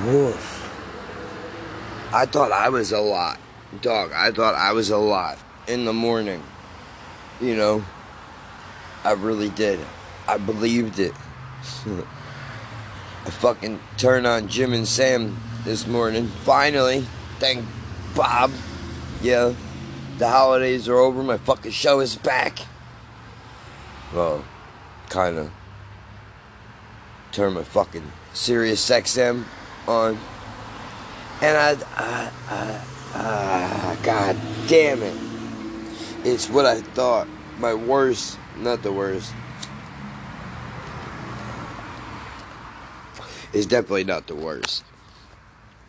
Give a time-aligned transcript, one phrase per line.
[0.00, 0.62] Woof.
[2.12, 3.38] I thought I was a lot.
[3.80, 6.42] Dog, I thought I was a lot in the morning.
[7.40, 7.84] You know,
[9.04, 9.80] I really did.
[10.26, 11.12] I believed it.
[13.24, 16.26] I fucking turned on Jim and Sam this morning.
[16.26, 17.06] Finally.
[17.38, 17.64] Thank
[18.14, 18.50] Bob.
[19.20, 19.54] Yeah.
[20.18, 21.22] The holidays are over.
[21.22, 22.58] My fucking show is back.
[24.14, 24.44] Well,
[25.10, 25.50] kinda.
[27.30, 29.44] Turn my fucking Sirius XM
[29.86, 30.18] on.
[31.40, 32.30] And I, I,
[33.14, 34.36] I, God
[34.68, 35.16] damn it.
[36.24, 37.28] It's what I thought.
[37.58, 39.32] My worst, not the worst.
[43.52, 44.84] It's definitely not the worst.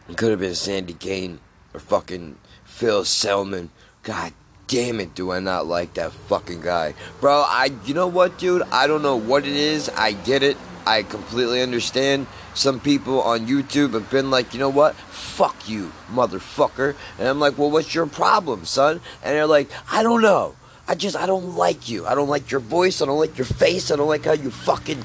[0.10, 1.40] It could have been Sandy Kane
[1.74, 3.70] or fucking Phil Selman.
[4.04, 4.34] God
[4.68, 6.94] damn it, do I not like that fucking guy.
[7.22, 8.64] Bro, I, you know what, dude?
[8.72, 9.88] I don't know what it is.
[9.90, 10.58] I get it.
[10.86, 12.28] I completely understand.
[12.54, 14.96] Some people on YouTube have been like, you know what?
[14.96, 16.96] Fuck you, motherfucker.
[17.18, 19.02] And I'm like, well, what's your problem, son?
[19.24, 20.56] And they're like, I don't know.
[20.88, 22.06] I just, I don't like you.
[22.06, 23.02] I don't like your voice.
[23.02, 23.90] I don't like your face.
[23.90, 25.02] I don't like how you fucking,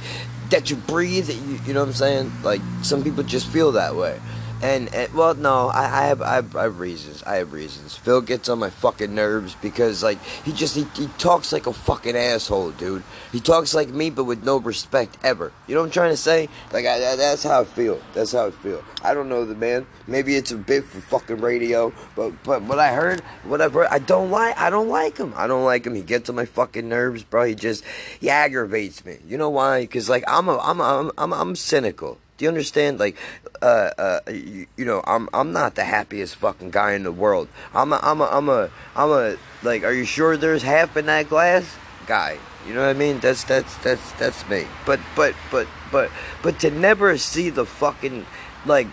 [0.50, 1.30] that you breathe.
[1.30, 2.32] You, you know what I'm saying?
[2.42, 4.20] Like, some people just feel that way.
[4.60, 7.22] And, and well, no, I, I, have, I, have, I have reasons.
[7.22, 7.96] I have reasons.
[7.96, 11.72] Phil gets on my fucking nerves because like he just he, he talks like a
[11.72, 13.04] fucking asshole, dude.
[13.30, 15.52] He talks like me, but with no respect ever.
[15.68, 16.48] You know what I'm trying to say?
[16.72, 18.00] Like I, that's how I feel.
[18.14, 18.82] That's how I feel.
[19.02, 19.86] I don't know the man.
[20.08, 23.90] Maybe it's a bit for fucking radio, but but what I heard, whatever.
[23.92, 24.58] I don't like.
[24.58, 25.34] I don't like him.
[25.36, 25.94] I don't like him.
[25.94, 27.44] He gets on my fucking nerves, bro.
[27.44, 27.84] He just
[28.18, 29.18] he aggravates me.
[29.26, 29.82] You know why?
[29.82, 32.18] Because like I'm a I'm a, I'm I'm, I'm cynical.
[32.38, 33.00] Do you understand?
[33.00, 33.16] Like,
[33.60, 37.48] uh, uh, you, you, know, I'm I'm not the happiest fucking guy in the world.
[37.74, 39.82] I'm a I'm a I'm a I'm a like.
[39.82, 42.38] Are you sure there's half in that glass, guy?
[42.64, 43.18] You know what I mean?
[43.18, 44.66] That's that's that's that's me.
[44.86, 48.24] But but but but but to never see the fucking
[48.64, 48.86] like.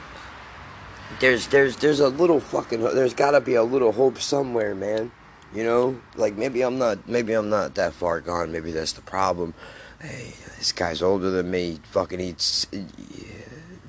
[1.19, 5.11] There's there's there's a little fucking there's got to be a little hope somewhere, man.
[5.53, 8.51] You know, like maybe I'm not maybe I'm not that far gone.
[8.51, 9.53] Maybe that's the problem
[10.01, 11.79] hey, this guy's older than me.
[11.91, 12.77] Fucking eats uh,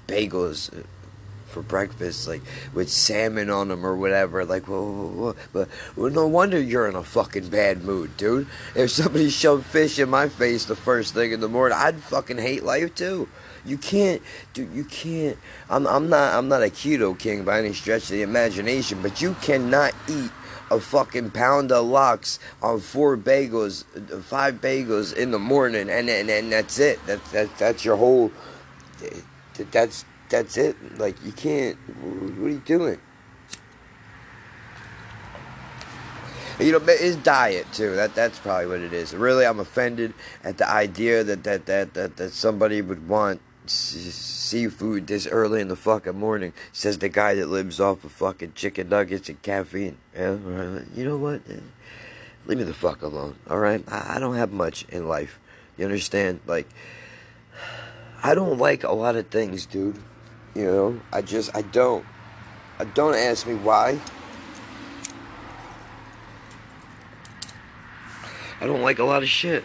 [0.07, 0.83] bagels uh,
[1.47, 2.43] for breakfast, like
[2.75, 4.45] with salmon on them or whatever.
[4.45, 8.47] Like, well, but well, no wonder you're in a fucking bad mood, dude.
[8.75, 12.39] If somebody shoved fish in my face the first thing in the morning, I'd fucking
[12.39, 13.29] hate life too.
[13.65, 14.23] You can't,
[14.55, 14.73] dude.
[14.73, 15.37] You can't.
[15.69, 16.35] I'm, I'm not.
[16.35, 20.31] I'm not a keto king by any stretch of the imagination, but you cannot eat
[20.71, 23.85] a fucking pound of lox on four bagels,
[24.23, 26.99] five bagels in the morning, and and, and that's it.
[27.07, 28.33] That's that, that's your whole.
[29.71, 30.99] That's that's it.
[30.99, 31.77] Like you can't.
[31.77, 32.99] What are you doing?
[36.59, 37.95] You know, his diet too.
[37.97, 39.15] That that's probably what it is.
[39.15, 43.41] Really, I'm offended at the idea that that that that, that somebody would want
[43.71, 48.53] seafood this early in the fucking morning, says the guy that lives off of fucking
[48.55, 49.97] chicken nuggets and caffeine.
[50.15, 50.37] Yeah,
[50.95, 51.43] you know what?
[52.47, 53.85] Leave me the fuck alone, alright?
[53.89, 55.39] I, I don't have much in life.
[55.77, 56.41] You understand?
[56.47, 56.69] Like,
[58.23, 59.99] I don't like a lot of things, dude.
[60.55, 61.01] You know?
[61.13, 62.05] I just, I don't.
[62.79, 63.99] I don't ask me why.
[68.61, 69.65] I don't like a lot of shit.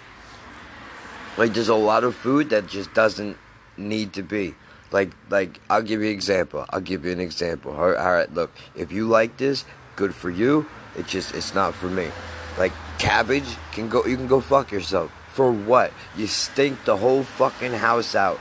[1.38, 3.38] Like, there's a lot of food that just doesn't
[3.82, 4.56] need to be.
[4.92, 6.66] Like, like I'll give you an example.
[6.70, 7.72] I'll give you an example.
[7.72, 9.66] All right, all right, look, if you like this,
[9.96, 10.68] good for you.
[10.96, 12.10] It's just, it's not for me.
[12.58, 14.06] Like cabbage can go.
[14.06, 15.12] You can go fuck yourself.
[15.34, 15.92] For what?
[16.18, 18.38] You stink the whole fucking house out.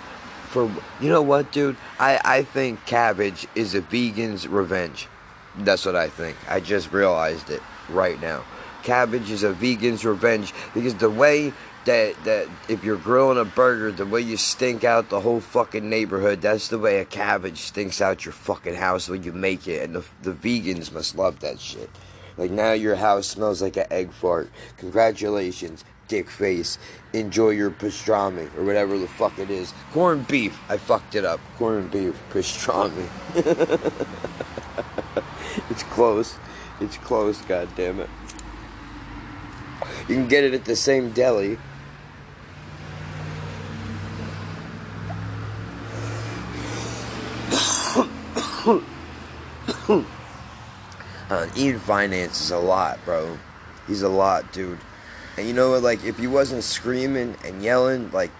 [0.48, 0.70] For
[1.00, 1.76] you know what, dude?
[1.98, 5.08] I I think cabbage is a vegan's revenge.
[5.56, 6.36] That's what I think.
[6.48, 8.44] I just realized it right now.
[8.82, 11.52] Cabbage is a vegan's revenge because the way
[11.90, 15.88] that that if you're grilling a burger, the way you stink out the whole fucking
[15.88, 19.82] neighborhood, that's the way a cabbage stinks out your fucking house when you make it,
[19.82, 21.90] and the the vegans must love that shit.
[22.36, 24.50] Like now your house smells like an egg fart.
[24.76, 26.78] Congratulations, dick face.
[27.12, 29.74] Enjoy your pastrami or whatever the fuck it is.
[29.92, 30.56] Corned beef.
[30.68, 31.40] I fucked it up.
[31.58, 33.08] Corned beef pastrami.
[35.70, 36.36] it's close.
[36.80, 37.42] It's close.
[37.42, 38.10] God damn it.
[40.08, 41.58] You can get it at the same deli
[48.66, 50.04] uh,
[51.56, 53.38] Ian Fidance is a lot, bro.
[53.86, 54.78] He's a lot, dude.
[55.38, 55.82] And you know what?
[55.82, 58.30] Like, if he wasn't screaming and yelling, like,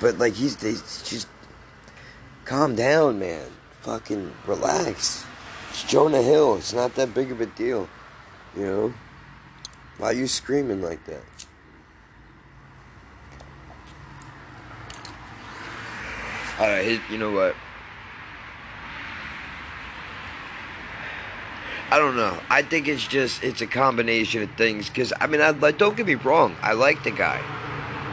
[0.00, 1.26] but like he's, he's just
[2.44, 3.46] calm down, man.
[3.80, 5.24] Fucking relax.
[5.70, 6.56] It's Jonah Hill.
[6.56, 7.88] It's not that big of a deal,
[8.56, 8.94] you know.
[9.98, 11.22] Why are you screaming like that?
[16.58, 17.56] Uh, his, you know what?
[21.92, 22.38] I don't know.
[22.48, 24.88] I think it's just it's a combination of things.
[24.88, 26.56] Cause I mean, I like don't get me wrong.
[26.62, 27.38] I like the guy.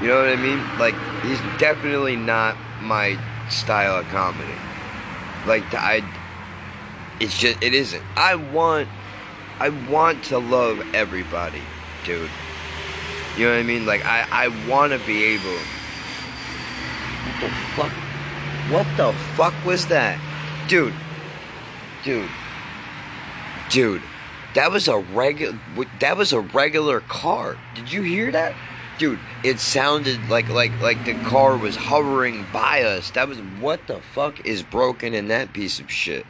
[0.02, 0.60] You know what I mean?
[0.78, 3.18] Like he's definitely not my
[3.50, 4.52] style of comedy.
[5.48, 6.02] Like I,
[7.22, 8.04] it's just it isn't.
[8.18, 8.90] I want,
[9.60, 11.62] I want to love everybody,
[12.04, 12.30] dude.
[13.38, 13.86] You know what I mean?
[13.86, 15.58] Like I, I want to be able.
[17.24, 17.92] What the fuck?
[18.74, 20.20] What the fuck was that,
[20.68, 20.94] dude?
[22.04, 22.30] Dude.
[23.70, 24.02] Dude,
[24.56, 25.58] that was a regular.
[26.00, 27.58] That was a regular car.
[27.76, 28.56] Did you hear that?
[28.98, 33.12] Dude, it sounded like like like the car was hovering by us.
[33.12, 36.26] That was what the fuck is broken in that piece of shit.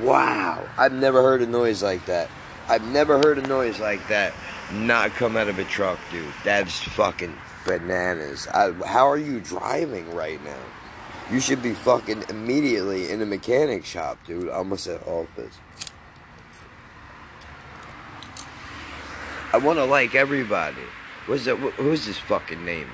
[0.00, 2.30] Wow, I've never heard a noise like that.
[2.68, 4.32] I've never heard a noise like that
[4.72, 6.32] not come out of a truck, dude.
[6.44, 7.34] That's fucking
[7.66, 8.46] bananas.
[8.48, 10.58] I, how are you driving right now?
[11.30, 14.48] You should be fucking immediately in a mechanic shop, dude.
[14.48, 15.58] I almost at office.
[19.52, 20.82] I want to like everybody.
[21.26, 21.56] What's that?
[21.56, 22.88] Who's this fucking name?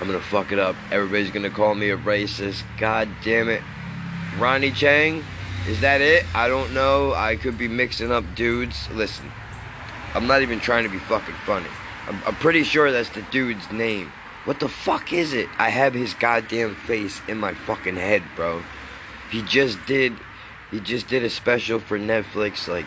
[0.00, 0.76] I'm gonna fuck it up.
[0.92, 2.62] Everybody's gonna call me a racist.
[2.78, 3.62] God damn it.
[4.38, 5.24] Ronnie Chang?
[5.66, 6.24] Is that it?
[6.34, 7.12] I don't know.
[7.12, 8.88] I could be mixing up dudes.
[8.92, 9.32] Listen,
[10.14, 11.66] I'm not even trying to be fucking funny.
[12.06, 14.12] I'm, I'm pretty sure that's the dude's name.
[14.44, 15.48] What the fuck is it?
[15.58, 18.62] I have his goddamn face in my fucking head, bro.
[19.30, 20.12] He just did.
[20.70, 22.86] He just did a special for Netflix like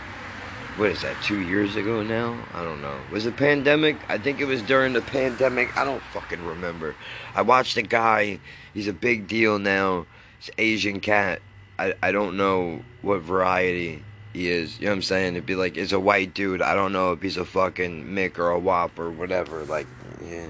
[0.79, 2.41] what is that, two years ago now?
[2.53, 2.97] I don't know.
[3.11, 3.97] Was it pandemic?
[4.07, 5.75] I think it was during the pandemic.
[5.77, 6.95] I don't fucking remember.
[7.35, 8.39] I watched a guy,
[8.73, 10.05] he's a big deal now.
[10.39, 11.41] It's Asian cat.
[11.77, 14.79] I, I don't know what variety he is.
[14.79, 15.33] You know what I'm saying?
[15.33, 16.61] It'd be like, it's a white dude.
[16.61, 19.65] I don't know if he's a fucking Mick or a Wop or whatever.
[19.65, 19.87] Like,
[20.25, 20.47] yeah.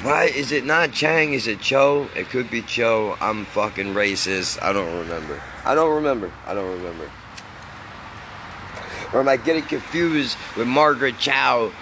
[0.00, 1.34] Why is it not Chang?
[1.34, 2.08] Is it Cho?
[2.16, 3.18] It could be Cho.
[3.20, 4.62] I'm fucking racist.
[4.62, 5.38] I don't remember.
[5.64, 6.30] I don't remember.
[6.46, 7.10] I don't remember.
[9.12, 11.72] Or am I getting confused with Margaret Cho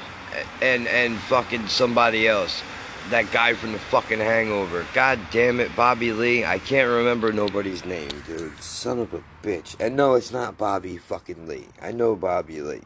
[0.60, 2.62] and and fucking somebody else?
[3.10, 4.86] That guy from the fucking Hangover.
[4.94, 6.44] God damn it, Bobby Lee.
[6.44, 8.56] I can't remember nobody's name, dude.
[8.62, 9.74] Son of a bitch.
[9.80, 11.66] And no, it's not Bobby fucking Lee.
[11.80, 12.82] I know Bobby Lee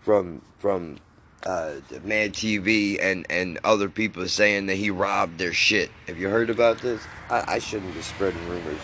[0.00, 0.98] from from
[1.46, 5.90] uh, Mad TV and, and other people saying that he robbed their shit.
[6.06, 7.02] Have you heard about this?
[7.30, 8.80] I, I shouldn't be spreading rumors.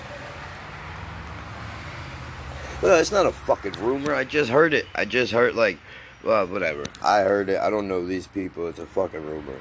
[2.83, 4.15] Well, it's not a fucking rumor.
[4.15, 4.87] I just heard it.
[4.95, 5.79] I just heard, like,
[6.25, 6.85] well, whatever.
[7.03, 7.59] I heard it.
[7.59, 8.69] I don't know these people.
[8.69, 9.57] It's a fucking rumor.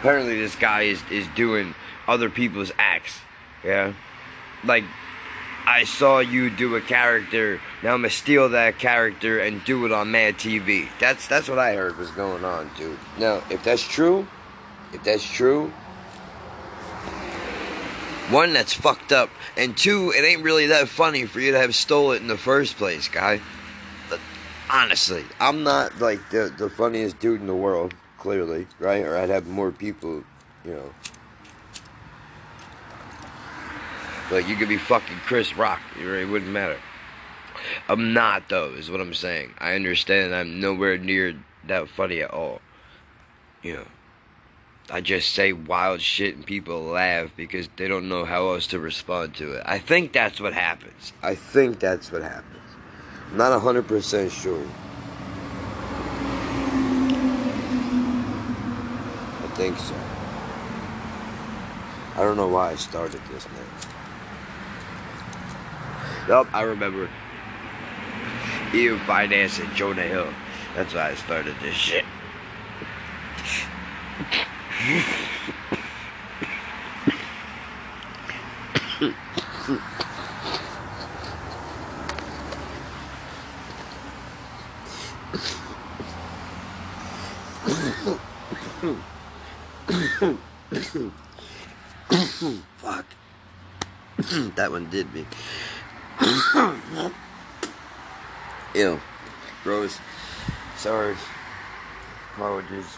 [0.00, 1.74] Apparently, this guy is, is doing
[2.08, 3.20] other people's acts.
[3.62, 3.92] Yeah?
[4.64, 4.84] Like,
[5.66, 7.60] I saw you do a character.
[7.82, 10.88] Now I'm gonna steal that character and do it on Mad TV.
[10.98, 12.98] That's that's what I heard was going on, dude.
[13.18, 14.26] Now, if that's true,
[14.92, 15.72] if that's true,
[18.32, 21.74] one that's fucked up, and two, it ain't really that funny for you to have
[21.74, 23.40] stole it in the first place, guy.
[24.72, 29.04] Honestly, I'm not like the the funniest dude in the world, clearly, right?
[29.04, 30.22] Or I'd have more people,
[30.64, 30.92] you know
[34.30, 35.80] Like you could be fucking Chris Rock.
[36.00, 36.78] It wouldn't matter.
[37.88, 39.54] I'm not though, is what I'm saying.
[39.58, 41.34] I understand I'm nowhere near
[41.66, 42.60] that funny at all.
[43.62, 43.86] You know.
[44.92, 48.80] I just say wild shit and people laugh because they don't know how else to
[48.80, 49.62] respond to it.
[49.64, 51.12] I think that's what happens.
[51.22, 52.56] I think that's what happens.
[53.30, 54.66] I'm not 100% sure.
[59.38, 59.94] I think so.
[62.16, 63.64] I don't know why I started this, man.
[66.28, 67.08] Yup, I remember.
[68.74, 70.32] Ian Fidance and Jonah Hill.
[70.74, 72.04] That's why I started this shit.
[92.78, 93.04] Fuck.
[94.54, 95.26] that one did me.
[98.74, 98.98] Ew.
[99.62, 99.98] Gross.
[100.78, 101.14] Sorry.
[102.34, 102.96] Apologies.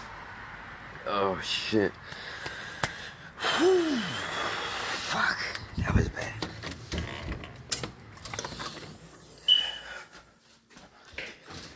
[1.24, 1.92] Oh, shit.
[3.38, 5.38] Fuck.
[5.78, 6.32] That was bad.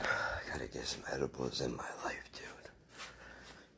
[0.03, 0.05] I
[0.53, 2.43] gotta get some edibles in my life, dude.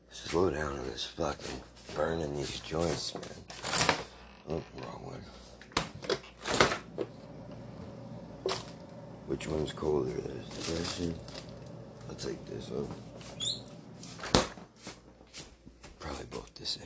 [0.09, 1.61] Slow down on this fucking
[1.95, 3.23] burning these joints, man.
[4.49, 5.23] Oh, wrong one.
[9.27, 10.09] Which one's colder?
[10.09, 11.13] There's depression.
[12.09, 12.89] I'll take this one.
[16.29, 16.83] Both the same.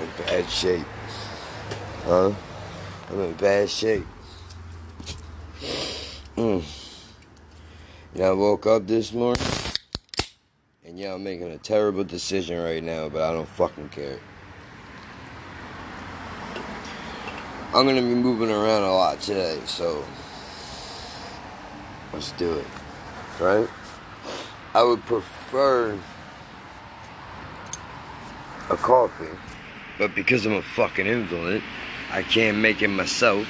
[0.00, 0.86] in bad shape.
[2.04, 2.32] Huh?
[3.10, 4.06] I'm in bad shape.
[6.36, 6.62] Mm.
[8.22, 9.42] I woke up this morning,
[10.84, 14.18] and I'm making a terrible decision right now, but I don't fucking care.
[17.74, 20.04] I'm gonna be moving around a lot today, so
[22.12, 22.66] let's do it.
[23.40, 23.68] Right?
[24.74, 25.98] I would prefer
[28.70, 29.36] a coffee
[29.98, 31.62] but because I'm a fucking invalid,
[32.12, 33.46] I can't make it myself.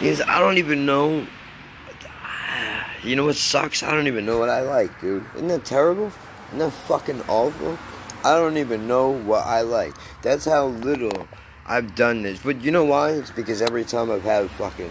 [0.00, 1.26] Because I don't even know.
[3.04, 3.82] You know what sucks?
[3.82, 5.24] I don't even know what I like, dude.
[5.36, 6.10] Isn't that terrible?
[6.48, 7.78] Isn't that fucking awful?
[8.24, 9.94] I don't even know what I like.
[10.22, 11.28] That's how little
[11.68, 12.40] I've done this.
[12.42, 13.10] But you know why?
[13.10, 14.90] It's because every time I've had fucking.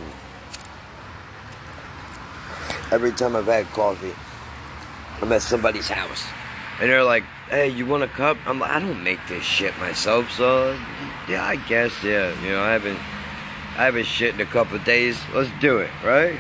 [2.91, 4.13] Every time I've had coffee,
[5.21, 6.23] I'm at somebody's house.
[6.79, 8.37] And they're like, hey, you want a cup?
[8.45, 10.79] I'm like, I don't make this shit myself, so
[11.27, 12.39] yeah, I guess, yeah.
[12.43, 12.99] You know, I haven't,
[13.75, 15.19] I haven't shit in a couple days.
[15.33, 16.39] Let's do it, right?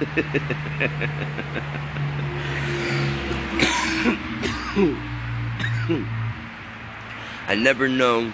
[7.46, 8.32] I never know.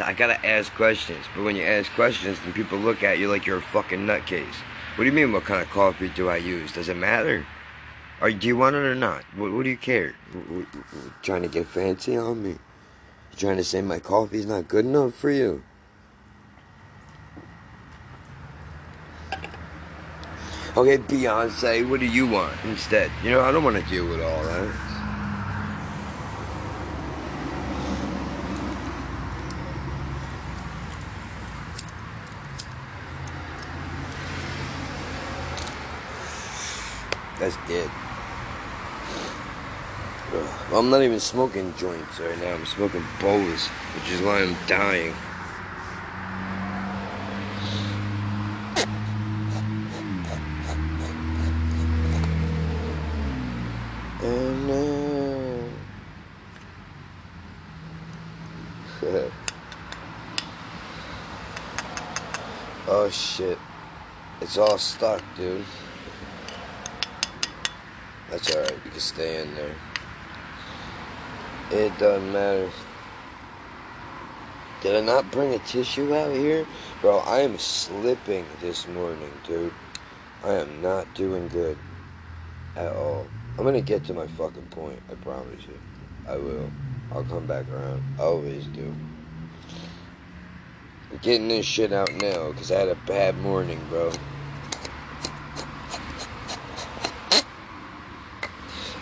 [0.00, 3.46] I gotta ask questions, but when you ask questions, then people look at you like
[3.46, 4.54] you're a fucking nutcase.
[4.96, 5.32] What do you mean?
[5.32, 6.72] What kind of coffee do I use?
[6.72, 7.46] Does it matter?
[8.20, 9.22] Do you want it or not?
[9.36, 10.14] What, what do you care?
[10.32, 12.50] What, what, trying to get fancy on me?
[12.50, 15.62] You trying to say my coffee's not good enough for you?
[20.76, 23.10] Okay, Beyonce, what do you want instead?
[23.22, 24.93] You know, I don't want to deal with all that.
[37.44, 37.90] That's dead.
[40.32, 42.54] Well, I'm not even smoking joints right now.
[42.54, 45.12] I'm smoking bowls, which is why I'm dying.
[54.22, 55.68] Oh no.
[62.88, 63.58] oh shit.
[64.40, 65.62] It's all stuck, dude.
[68.34, 69.76] That's alright, you can stay in there.
[71.70, 72.68] It doesn't matter.
[74.82, 76.66] Did I not bring a tissue out here?
[77.00, 79.72] Bro, I am slipping this morning, dude.
[80.42, 81.78] I am not doing good
[82.74, 83.24] at all.
[83.56, 85.78] I'm gonna get to my fucking point, I promise you.
[86.26, 86.68] I will.
[87.12, 88.02] I'll come back around.
[88.18, 88.92] I always do.
[91.12, 94.10] I'm getting this shit out now because I had a bad morning, bro.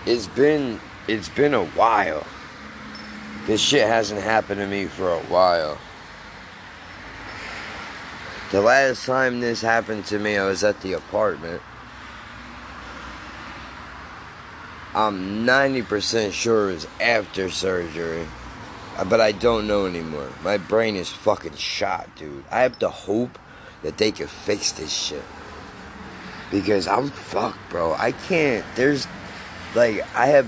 [0.04, 2.26] It's been it's been a while.
[3.46, 5.78] This shit hasn't happened to me for a while.
[8.52, 11.62] The last time this happened to me, I was at the apartment.
[14.94, 18.26] I'm 90% sure it was after surgery.
[19.08, 20.28] But I don't know anymore.
[20.44, 22.44] My brain is fucking shot, dude.
[22.50, 23.38] I have to hope
[23.82, 25.24] that they can fix this shit.
[26.50, 27.94] Because I'm fucked, bro.
[27.94, 28.66] I can't.
[28.76, 29.06] There's.
[29.74, 30.46] Like, I have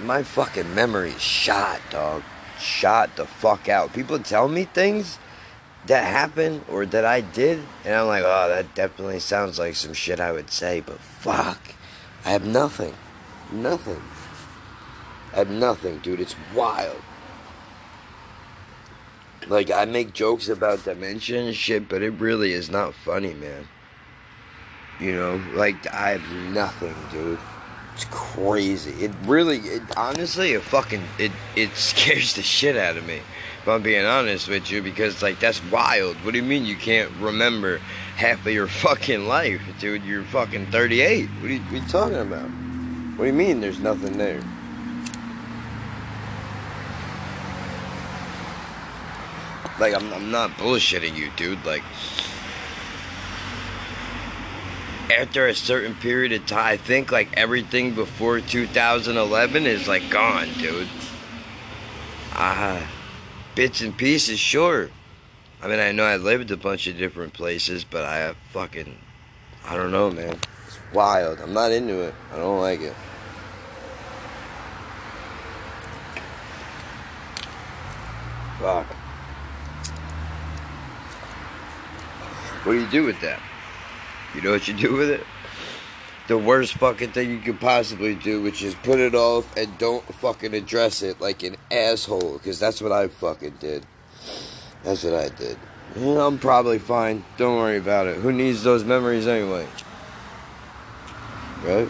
[0.00, 2.22] my fucking memory is shot, dog.
[2.58, 3.92] Shot the fuck out.
[3.92, 5.18] People tell me things
[5.86, 9.92] that happened or that I did, and I'm like, oh, that definitely sounds like some
[9.94, 11.60] shit I would say, but fuck.
[12.24, 12.94] I have nothing.
[13.52, 14.02] Nothing.
[15.32, 16.20] I have nothing, dude.
[16.20, 17.00] It's wild.
[19.48, 23.68] Like, I make jokes about dementia and shit, but it really is not funny, man.
[24.98, 27.38] You know, like, I have nothing, dude.
[27.96, 28.90] It's crazy.
[29.02, 33.22] It really, it, honestly, it fucking, it, it scares the shit out of me.
[33.62, 36.16] If I'm being honest with you, because like that's wild.
[36.16, 37.78] What do you mean you can't remember
[38.16, 40.04] half of your fucking life, dude?
[40.04, 41.26] You're fucking 38.
[41.26, 42.48] What are you, what are you talking about?
[43.16, 44.42] What do you mean there's nothing there?
[49.80, 51.64] Like I'm, I'm not bullshitting you, dude.
[51.64, 51.82] Like
[55.10, 60.48] after a certain period of time, I think like everything before 2011 is like gone,
[60.58, 60.88] dude.
[62.34, 62.84] Uh,
[63.54, 64.90] bits and pieces, sure.
[65.62, 68.98] I mean, I know I lived a bunch of different places, but I fucking,
[69.64, 70.38] I don't know, man.
[70.66, 71.40] It's wild.
[71.40, 72.14] I'm not into it.
[72.32, 72.94] I don't like it.
[78.58, 78.86] Fuck.
[82.64, 83.40] What do you do with that?
[84.36, 85.24] You know what you do with it?
[86.28, 90.04] The worst fucking thing you could possibly do, which is put it off and don't
[90.16, 93.86] fucking address it like an asshole, because that's what I fucking did.
[94.84, 95.56] That's what I did.
[95.96, 97.24] Yeah, I'm probably fine.
[97.38, 98.16] Don't worry about it.
[98.18, 99.66] Who needs those memories anyway?
[101.64, 101.88] Right?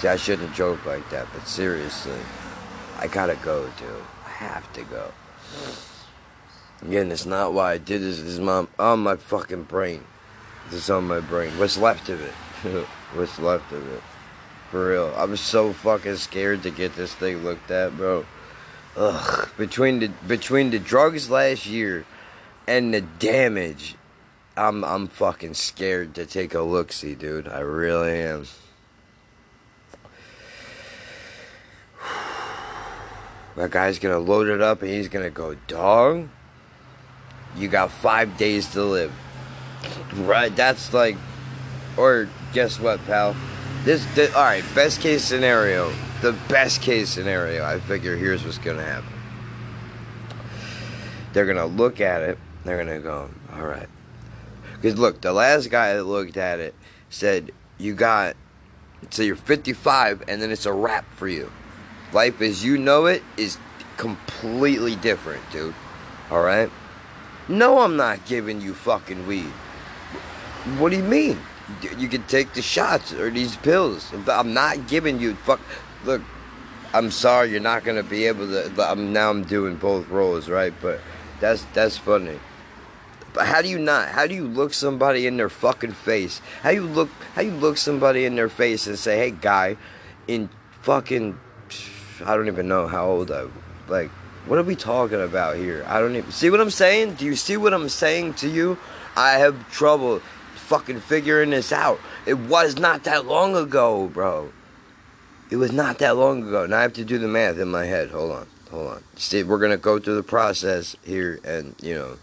[0.00, 2.20] See, I shouldn't joke like that, but seriously,
[2.98, 3.88] I gotta go, dude.
[4.26, 5.12] I have to go.
[6.82, 8.18] Again, it's not why I did this.
[8.18, 10.04] This is my, on my fucking brain.
[10.70, 11.56] This is on my brain.
[11.58, 12.32] What's left of it?
[13.14, 14.02] What's left of it?
[14.70, 15.14] For real.
[15.16, 18.26] I was so fucking scared to get this thing looked at, bro.
[18.96, 19.48] Ugh.
[19.56, 22.04] Between the between the drugs last year
[22.66, 23.96] and the damage,
[24.56, 27.48] I'm I'm fucking scared to take a look see, dude.
[27.48, 28.46] I really am.
[33.54, 36.28] That guy's gonna load it up and he's gonna go, dog.
[37.56, 39.12] You got five days to live.
[40.14, 40.54] Right?
[40.54, 41.16] That's like,
[41.96, 43.36] or guess what, pal?
[43.84, 44.64] This, this all right.
[44.74, 45.92] Best case scenario.
[46.20, 47.64] The best case scenario.
[47.64, 49.12] I figure here's what's gonna happen.
[51.32, 52.38] They're gonna look at it.
[52.64, 53.88] They're gonna go, all right.
[54.74, 56.74] Because look, the last guy that looked at it
[57.10, 58.36] said you got.
[59.10, 61.50] So you're 55, and then it's a wrap for you.
[62.12, 63.58] Life as you know it is
[63.96, 65.74] completely different, dude.
[66.30, 66.70] All right.
[67.48, 69.52] No, I'm not giving you fucking weed.
[70.78, 71.38] What do you mean?
[71.98, 74.12] You can take the shots or these pills.
[74.28, 75.60] I'm not giving you fuck.
[76.04, 76.22] Look,
[76.94, 78.72] I'm sorry you're not gonna be able to.
[78.78, 80.72] I'm now I'm doing both roles, right?
[80.80, 81.00] But
[81.40, 82.38] that's that's funny.
[83.32, 84.10] But how do you not?
[84.10, 86.40] How do you look somebody in their fucking face?
[86.62, 87.08] How you look?
[87.34, 89.76] How you look somebody in their face and say, "Hey, guy,
[90.28, 90.50] in
[90.82, 91.38] fucking,
[92.24, 93.46] I don't even know how old I,
[93.88, 94.10] like,
[94.46, 95.84] what are we talking about here?
[95.86, 97.14] I don't even see what I'm saying.
[97.14, 98.78] Do you see what I'm saying to you?
[99.16, 100.20] I have trouble
[100.56, 102.00] fucking figuring this out.
[102.26, 104.52] It was not that long ago, bro.
[105.50, 106.66] It was not that long ago.
[106.66, 108.10] Now I have to do the math in my head.
[108.10, 108.46] Hold on.
[108.70, 109.04] Hold on.
[109.16, 112.16] See, we're gonna go through the process here and you know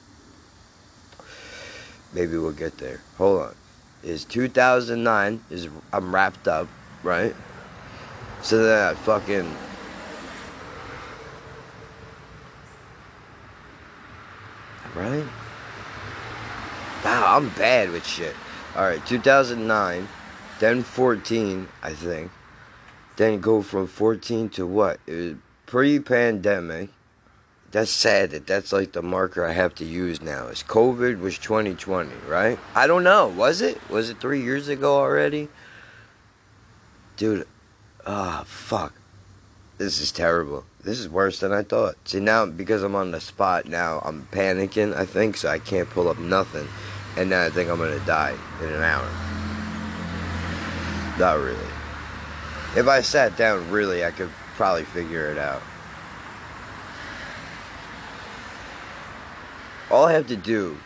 [2.12, 3.02] maybe we'll get there.
[3.18, 3.56] Hold on.
[4.04, 6.68] Is 2009 is I'm wrapped up,
[7.04, 7.36] right?
[8.42, 9.56] So then I fucking
[15.00, 15.26] right?
[17.04, 18.36] Wow, I'm bad with shit.
[18.76, 20.08] All right, 2009,
[20.60, 22.32] then 14, I think.
[23.16, 25.00] Then go from 14 to what?
[25.08, 25.36] It was
[25.66, 26.90] pre-pandemic.
[27.72, 30.48] That's sad that that's like the marker I have to use now.
[30.48, 32.58] Is COVID was 2020, right?
[32.74, 33.28] I don't know.
[33.28, 33.78] Was it?
[33.90, 35.50] Was it three years ago already?
[37.16, 37.48] Dude,
[38.08, 38.94] ah, oh, fuck.
[39.78, 40.66] This is terrible.
[40.82, 41.96] This is worse than I thought.
[42.06, 45.90] See, now, because I'm on the spot now, I'm panicking, I think, so I can't
[45.90, 46.68] pull up nothing.
[47.18, 49.08] And now I think I'm gonna die in an hour.
[51.20, 51.58] Not really.
[52.78, 55.62] If I sat down, really, I could probably figure it out.
[59.92, 60.78] All I have to do,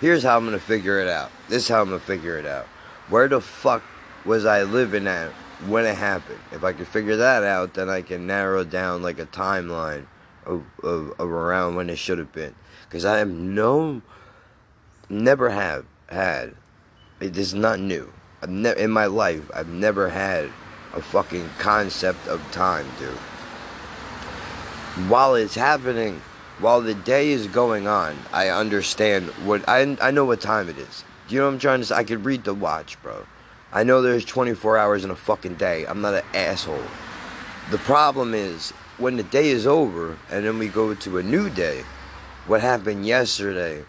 [0.00, 1.32] here's how I'm gonna figure it out.
[1.48, 2.66] This is how I'm gonna figure it out.
[3.08, 3.82] Where the fuck
[4.24, 5.32] was I living at
[5.66, 6.40] when it happened?
[6.52, 10.06] If I can figure that out, then I can narrow down like a timeline
[10.46, 12.54] of, of, of around when it should have been.
[12.88, 14.02] Because I have no,
[15.08, 16.54] never have had,
[17.20, 18.12] it is not new.
[18.42, 20.50] I've ne- in my life, I've never had
[20.94, 23.10] a fucking concept of time, dude.
[25.08, 26.20] While it's happening,
[26.58, 30.78] while the day is going on, I understand what I I know what time it
[30.78, 31.04] is.
[31.28, 31.94] Do you know what I'm trying to say?
[31.94, 33.24] I could read the watch, bro.
[33.72, 35.84] I know there's 24 hours in a fucking day.
[35.86, 36.82] I'm not an asshole.
[37.70, 41.48] The problem is when the day is over and then we go to a new
[41.48, 41.84] day.
[42.46, 43.84] What happened yesterday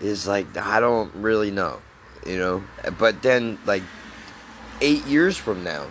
[0.00, 1.80] is like I don't really know,
[2.24, 2.62] you know.
[2.96, 3.82] But then like
[4.80, 5.86] 8 years from now,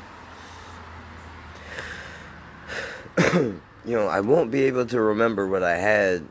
[3.34, 6.26] you know, I won't be able to remember what I had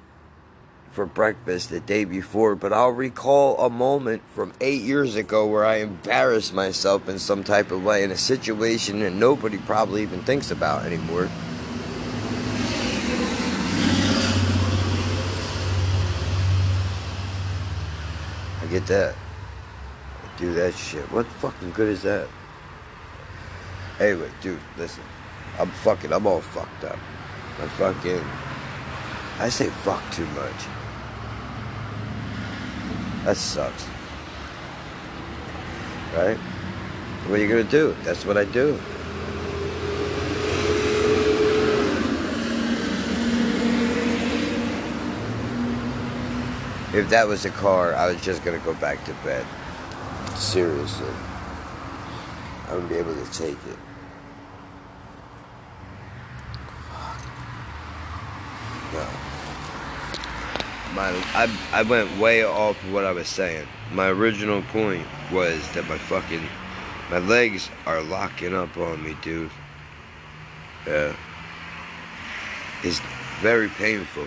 [0.96, 5.62] for breakfast the day before, but I'll recall a moment from eight years ago where
[5.62, 10.22] I embarrassed myself in some type of way in a situation that nobody probably even
[10.22, 11.28] thinks about anymore.
[18.62, 19.14] I get that.
[19.14, 21.04] I do that shit.
[21.12, 22.26] What fucking good is that?
[24.00, 25.04] Anyway, dude, listen.
[25.58, 26.98] I'm fucking, I'm all fucked up.
[27.60, 28.24] I'm fucking,
[29.38, 30.75] I say fuck too much.
[33.26, 33.84] That sucks.
[36.14, 36.36] Right?
[37.26, 37.96] What are you going to do?
[38.04, 38.74] That's what I do.
[46.96, 49.44] If that was a car, I was just going to go back to bed.
[50.36, 51.08] Seriously.
[52.68, 53.85] I wouldn't be able to take it.
[60.96, 63.68] My, I, I went way off what I was saying.
[63.92, 66.42] My original point was that my fucking
[67.10, 69.50] my legs are locking up on me, dude.
[70.86, 71.14] Yeah.
[72.82, 73.00] It's
[73.40, 74.26] very painful.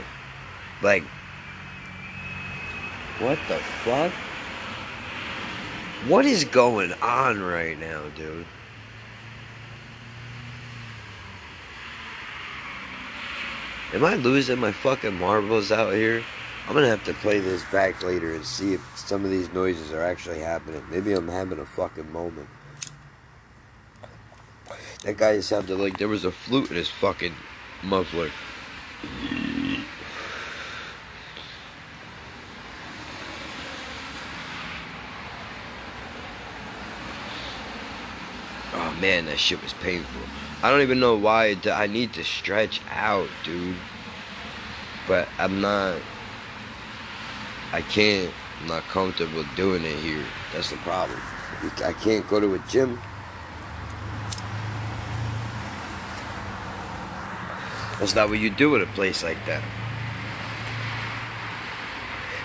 [0.84, 1.04] Like,
[3.18, 4.12] what the fuck?
[6.08, 8.46] What is going on right now, dude?
[13.92, 16.24] Am I losing my fucking marbles out here?
[16.70, 19.92] I'm gonna have to play this back later and see if some of these noises
[19.92, 20.84] are actually happening.
[20.92, 22.48] Maybe I'm having a fucking moment.
[25.04, 27.34] That guy sounded like there was a flute in his fucking
[27.82, 28.30] muffler.
[38.76, 40.22] Oh man, that shit was painful.
[40.62, 43.76] I don't even know why I need to stretch out, dude.
[45.08, 46.00] But I'm not.
[47.72, 48.32] I can't.
[48.62, 50.26] I'm not comfortable doing it here.
[50.54, 51.20] That's the problem.
[51.86, 53.00] I can't go to a gym.
[58.00, 59.62] That's not what you do at a place like that.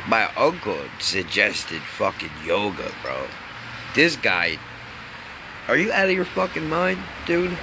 [0.08, 3.26] My uncle suggested fucking yoga, bro.
[3.94, 4.58] This guy.
[5.68, 7.56] Are you out of your fucking mind, dude?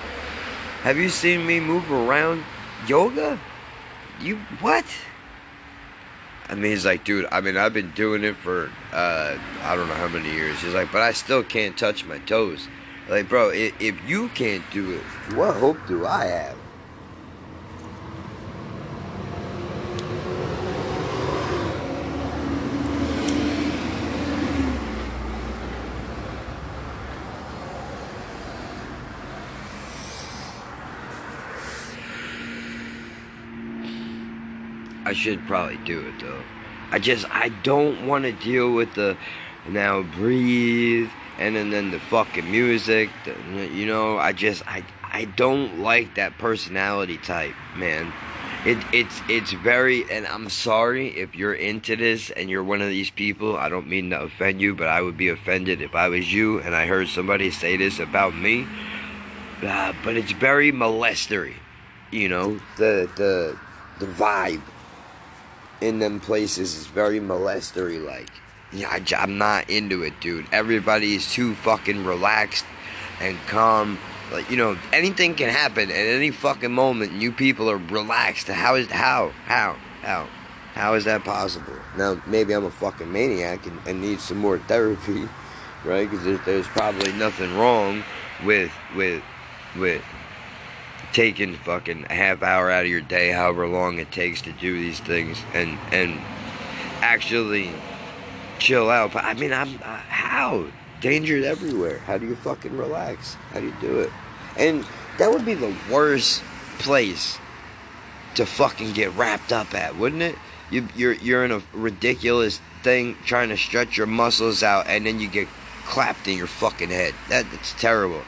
[0.84, 2.44] Have you seen me move around
[2.88, 3.38] yoga?
[4.20, 4.86] You what?
[6.52, 9.88] I mean, he's like, dude, I mean, I've been doing it for, uh, I don't
[9.88, 10.60] know how many years.
[10.60, 12.68] He's like, but I still can't touch my toes.
[13.08, 16.58] Like, bro, if, if you can't do it, what hope do I have?
[35.04, 36.41] I should probably do it though.
[36.92, 39.18] I just I don't want to deal with the
[39.68, 43.10] now breathe and then then the fucking music.
[43.26, 48.12] The, you know, I just I I don't like that personality type, man.
[48.66, 52.90] It it's it's very and I'm sorry if you're into this and you're one of
[52.90, 53.58] these people.
[53.58, 56.60] I don't mean to offend you, but I would be offended if I was you
[56.60, 58.68] and I heard somebody say this about me.
[59.64, 61.54] Uh, but it's very molestery,
[62.12, 63.58] you know the the
[64.00, 64.62] the vibe
[65.82, 68.30] in them places is very molestery like.
[68.72, 70.46] Yeah, I, I'm not into it, dude.
[70.52, 72.66] Everybody is too fucking relaxed
[73.20, 73.98] and calm.
[74.32, 77.12] Like you know, anything can happen at any fucking moment.
[77.12, 78.48] You people are relaxed.
[78.48, 80.28] How is how how how
[80.74, 81.74] how is that possible?
[81.98, 85.28] Now maybe I'm a fucking maniac and, and need some more therapy,
[85.84, 86.10] right?
[86.10, 88.04] Because there's, there's probably nothing wrong
[88.46, 89.22] with with
[89.76, 90.02] with
[91.14, 94.74] taking fucking a half hour out of your day, however long it takes to do
[94.74, 96.20] these things, and and
[97.02, 97.72] actually
[98.60, 99.14] chill out.
[99.14, 100.66] But I mean, I'm uh, how
[101.02, 102.00] danger's everywhere.
[102.00, 103.36] How do you fucking relax?
[103.52, 104.10] How do you do it?
[104.58, 104.86] And
[105.18, 106.44] that would be the worst
[106.80, 107.38] place
[108.36, 110.36] to fucking get wrapped up at, wouldn't it?
[110.70, 115.20] You, you're you're in a ridiculous thing trying to stretch your muscles out, and then
[115.20, 115.48] you get
[115.86, 117.14] clapped in your fucking head.
[117.28, 118.22] That, that's terrible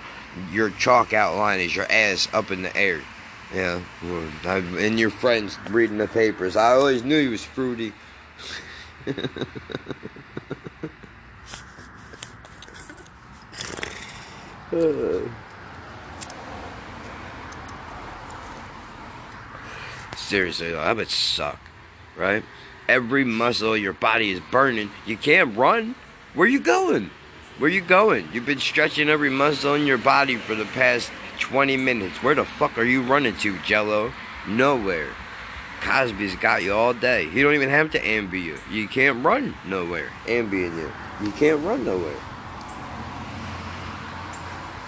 [0.51, 3.01] your chalk outline is your ass up in the air.
[3.53, 3.81] Yeah,
[4.43, 6.55] and your friends reading the papers.
[6.55, 7.93] I always knew he was fruity.
[20.15, 21.59] Seriously, that would suck,
[22.17, 22.43] right?
[22.89, 24.89] Every muscle your body is burning.
[25.05, 25.93] You can't run.
[26.33, 27.11] Where you going?
[27.59, 28.29] Where you going?
[28.33, 32.23] You've been stretching every muscle in your body for the past 20 minutes.
[32.23, 34.11] Where the fuck are you running to, Jello?
[34.47, 35.09] Nowhere.
[35.79, 37.29] Cosby's got you all day.
[37.29, 38.57] He don't even have to ambi you.
[38.71, 40.09] You can't run nowhere.
[40.25, 40.91] Ambiing you.
[41.21, 42.15] You can't run nowhere.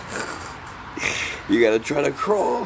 [1.50, 2.66] you gotta try to crawl.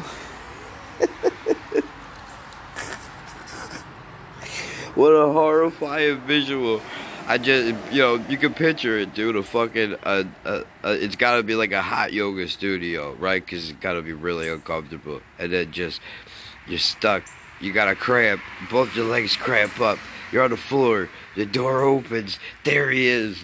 [4.94, 6.80] what a horrifying visual.
[7.30, 9.36] I just, you know, you can picture it, dude.
[9.36, 13.40] A fucking, uh, uh, uh it's got to be like a hot yoga studio, right?
[13.40, 15.20] Because it's got to be really uncomfortable.
[15.38, 16.00] And then just,
[16.66, 17.22] you're stuck.
[17.60, 18.42] You got to cramp.
[18.68, 20.00] Both your legs cramp up.
[20.32, 21.08] You're on the floor.
[21.36, 22.40] The door opens.
[22.64, 23.38] There he is.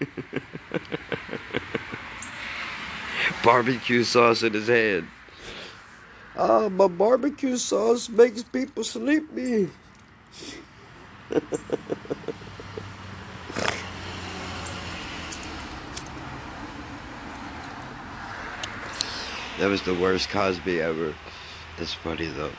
[3.42, 5.08] barbecue sauce in his hand.
[6.36, 9.70] Ah, my barbecue sauce makes people sleepy.
[19.58, 21.14] that was the worst Cosby ever.
[21.78, 22.50] That's funny though.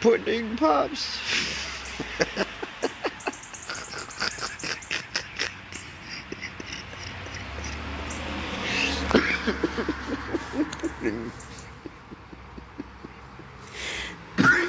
[0.00, 1.18] Pudding pops.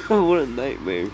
[0.08, 1.10] what a nightmare.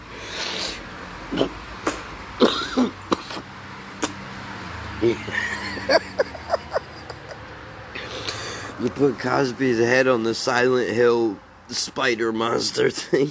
[8.81, 11.38] you put Cosby's head on the Silent Hill
[11.69, 13.27] spider monster thing.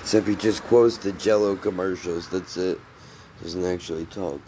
[0.00, 2.28] Except he just quotes the Jello commercials.
[2.28, 2.80] That's it.
[3.42, 4.40] Doesn't actually talk.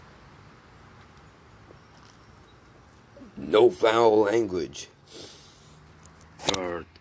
[3.37, 4.89] No foul language.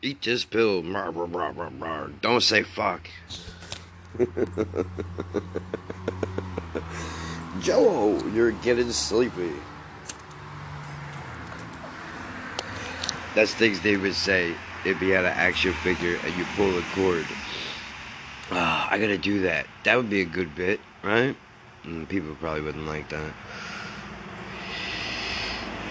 [0.00, 0.82] Eat this pill.
[0.82, 3.08] Don't say fuck.
[7.61, 9.53] Jello, you're getting sleepy.
[13.35, 16.83] That's things they would say if you had an action figure and you pull a
[16.94, 17.27] cord.
[18.51, 19.66] Ah, I gotta do that.
[19.85, 21.35] That would be a good bit, right?
[21.85, 23.33] Mm, people probably wouldn't like that.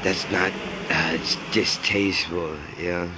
[0.04, 0.52] That's not.
[0.90, 3.10] Uh, it's distasteful, yeah.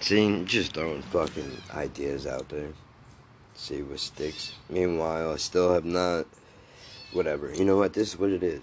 [0.00, 2.72] See, just throwing fucking ideas out there.
[3.56, 4.52] See what sticks.
[4.68, 6.26] Meanwhile, I still have not.
[7.12, 7.52] Whatever.
[7.54, 7.94] You know what?
[7.94, 8.62] This is what it is.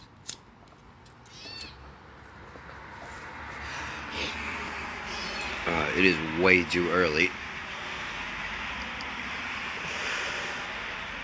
[5.65, 7.31] Uh, it is way too early.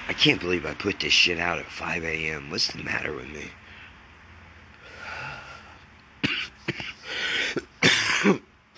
[0.08, 2.50] I can't believe I put this shit out at 5 a.m.
[2.50, 3.52] What's the matter with me?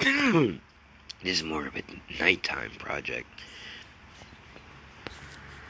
[1.24, 1.84] this is more of a
[2.20, 3.28] nighttime project.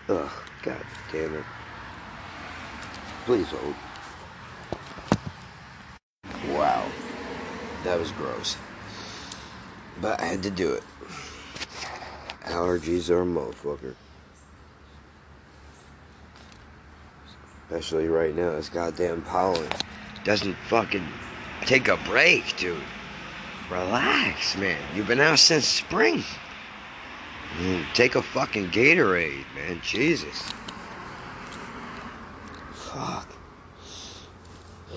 [0.10, 0.32] Ugh,
[0.64, 1.44] god damn it.
[3.26, 3.76] Please hold.
[6.50, 6.90] Wow.
[7.84, 8.58] That was gross.
[10.02, 10.84] But I had to do it.
[12.46, 13.96] Allergies are a motherfucker.
[17.70, 19.70] Especially right now, this goddamn pollen
[20.24, 21.08] doesn't fucking
[21.66, 22.82] take a break, dude.
[23.70, 24.78] Relax, man.
[24.94, 26.24] You've been out since spring.
[27.58, 29.82] Mm, take a fucking Gatorade, man.
[29.84, 30.52] Jesus.
[32.72, 33.28] Fuck.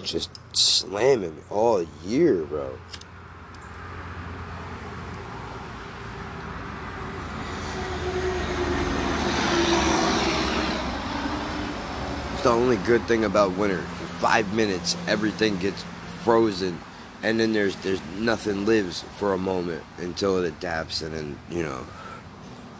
[0.02, 2.78] Just slamming all year, bro.
[12.32, 13.80] It's the only good thing about winter.
[13.80, 15.84] For five minutes, everything gets
[16.22, 16.78] frozen,
[17.22, 21.62] and then there's there's nothing lives for a moment until it adapts, and then you
[21.62, 21.86] know,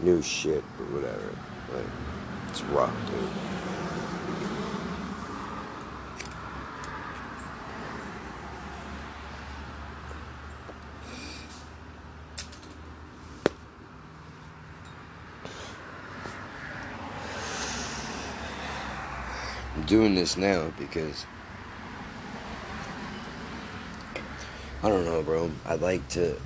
[0.01, 1.35] new shit or whatever.
[1.73, 1.85] Like,
[2.49, 3.31] it's rough, dude.
[19.77, 21.27] I'm doing this now because
[24.83, 25.51] I don't know, bro.
[25.67, 26.37] I like to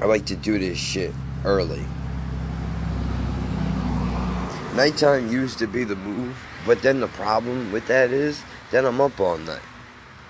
[0.00, 1.14] I like to do this shit
[1.46, 1.84] early.
[4.74, 9.00] Nighttime used to be the move, but then the problem with that is then I'm
[9.00, 9.62] up all night.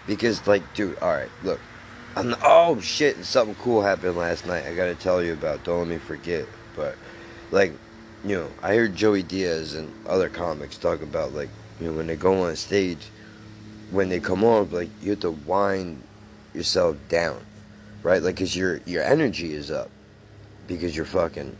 [0.06, 1.58] Because like, dude, alright, look.
[2.14, 5.64] I'm oh shit, something cool happened last night I gotta tell you about.
[5.64, 6.46] Don't let me forget.
[6.76, 6.96] But
[7.50, 7.72] like
[8.24, 11.48] you know, I heard Joey Diaz and other comics talk about like,
[11.80, 13.10] you know, when they go on stage,
[13.90, 16.02] when they come on, like you have to wind
[16.54, 17.40] yourself down,
[18.02, 18.22] right?
[18.22, 19.90] Like, cause your your energy is up,
[20.66, 21.56] because you're fucking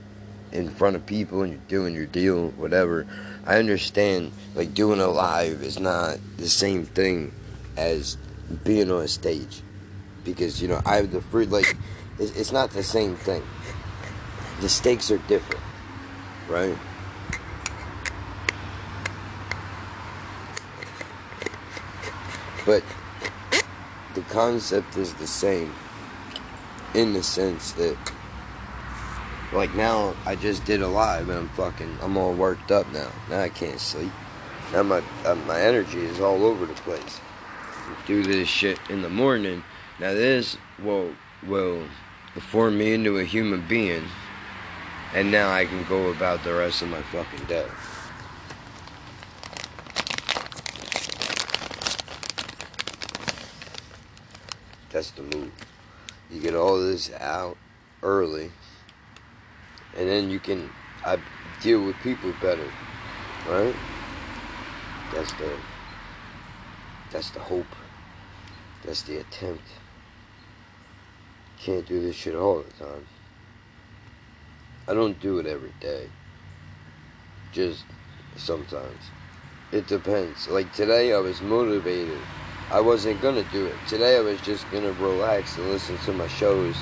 [0.53, 3.07] in front of people and you're doing your deal, whatever.
[3.45, 7.33] I understand, like doing a live is not the same thing
[7.77, 8.17] as
[8.65, 9.63] being on a stage,
[10.25, 11.77] because you know I have the free like,
[12.19, 13.43] it's, it's not the same thing.
[14.61, 15.61] The stakes are different
[16.49, 16.77] right?
[22.65, 22.83] But
[24.15, 25.73] the concept is the same
[26.95, 27.97] in the sense that,
[29.53, 33.11] like now, I just did a live and I'm fucking, I'm all worked up now.
[33.31, 34.13] Now I can't sleep.
[34.73, 37.21] Now my uh, my energy is all over the place.
[38.07, 39.63] Do this shit in the morning.
[40.01, 41.13] Now this will
[41.47, 41.85] will
[42.35, 44.05] form me into a human being
[45.15, 47.67] and now I can go about the rest of my fucking day.
[54.91, 55.53] That's the move.
[56.31, 57.57] You get all this out
[58.03, 58.51] early,
[59.97, 60.71] and then you can.
[61.05, 61.19] I
[61.63, 62.69] deal with people better,
[63.49, 63.75] right?
[65.15, 65.51] That's the
[67.11, 67.67] that's the hope.
[68.85, 69.65] That's the attempt.
[71.59, 73.07] Can't do this shit all the time.
[74.89, 76.09] I don't do it every day.
[77.53, 77.85] Just
[78.37, 79.11] sometimes.
[79.73, 80.49] It depends.
[80.49, 82.19] Like today I was motivated.
[82.71, 83.75] I wasn't gonna do it.
[83.89, 86.77] Today I was just gonna relax and listen to my shows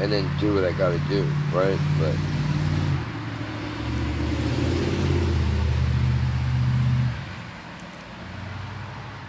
[0.00, 1.78] and then do what I gotta do, right?
[1.98, 2.16] But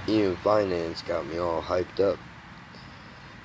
[0.07, 2.17] Ian Fidance got me all hyped up.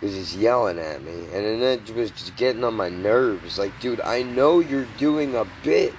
[0.01, 1.25] Because he's yelling at me.
[1.33, 3.59] And then it was just getting on my nerves.
[3.59, 5.95] Like, dude, I know you're doing a bit.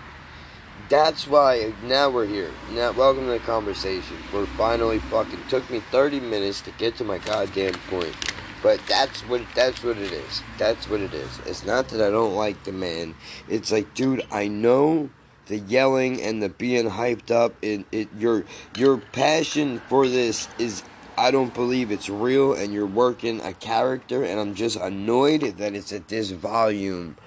[0.90, 2.52] That's why now we're here.
[2.72, 4.18] Now, welcome to the conversation.
[4.32, 5.40] We're finally fucking.
[5.50, 8.16] Took me 30 minutes to get to my goddamn point.
[8.63, 10.41] But that's what that's what it is.
[10.58, 11.39] That's what it is.
[11.46, 13.15] It's not that I don't like the man.
[13.48, 15.10] It's like, dude, I know
[15.48, 18.43] the yelling and the being hyped up and it your
[18.76, 20.84] your passion for this is
[21.17, 25.74] I don't believe it's real and you're working a character and I'm just annoyed that
[25.74, 27.17] it's at this volume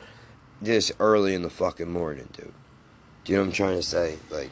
[0.60, 2.52] this early in the fucking morning, dude.
[3.24, 4.18] Do you know what I'm trying to say?
[4.30, 4.50] Like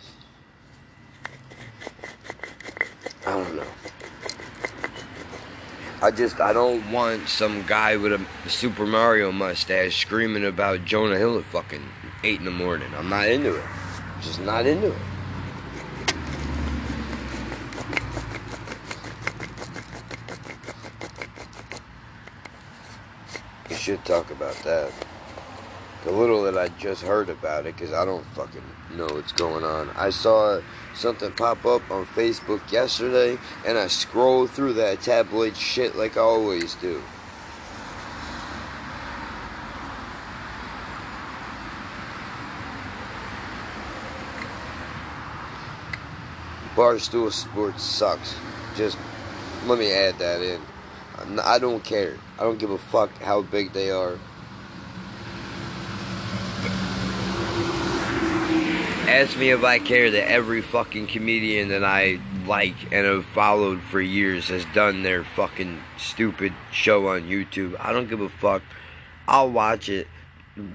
[3.27, 3.67] I don't know.
[6.01, 11.19] I just I don't want some guy with a Super Mario mustache screaming about Jonah
[11.19, 11.83] Hill at fucking
[12.23, 12.89] eight in the morning.
[12.97, 13.65] I'm not into it.
[14.23, 14.99] Just not into it.
[23.69, 24.93] We should talk about that.
[26.09, 28.63] The little that I just heard about it, because I don't fucking
[28.97, 29.91] know what's going on.
[29.95, 30.63] I saw
[30.95, 36.21] something pop up on Facebook yesterday, and I scrolled through that tabloid shit like I
[36.21, 37.03] always do.
[46.75, 48.35] Barstool Sports sucks.
[48.77, 48.97] Just
[49.67, 50.63] let me add that in.
[51.39, 52.17] I don't care.
[52.39, 54.19] I don't give a fuck how big they are.
[59.09, 63.81] Ask me if I care that every fucking comedian that I like and have followed
[63.81, 67.75] for years has done their fucking stupid show on YouTube.
[67.81, 68.63] I don't give a fuck.
[69.27, 70.09] I'll watch it.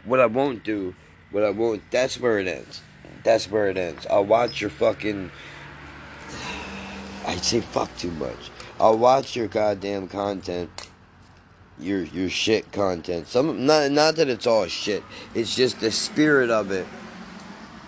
[0.03, 0.95] What I won't do,
[1.29, 2.81] what I won't, that's where it ends.
[3.23, 4.07] That's where it ends.
[4.09, 5.29] I'll watch your fucking
[7.27, 8.49] I say fuck too much.
[8.79, 10.71] I'll watch your goddamn content.
[11.79, 13.27] Your your shit content.
[13.27, 15.03] Some not not that it's all shit.
[15.35, 16.87] It's just the spirit of it.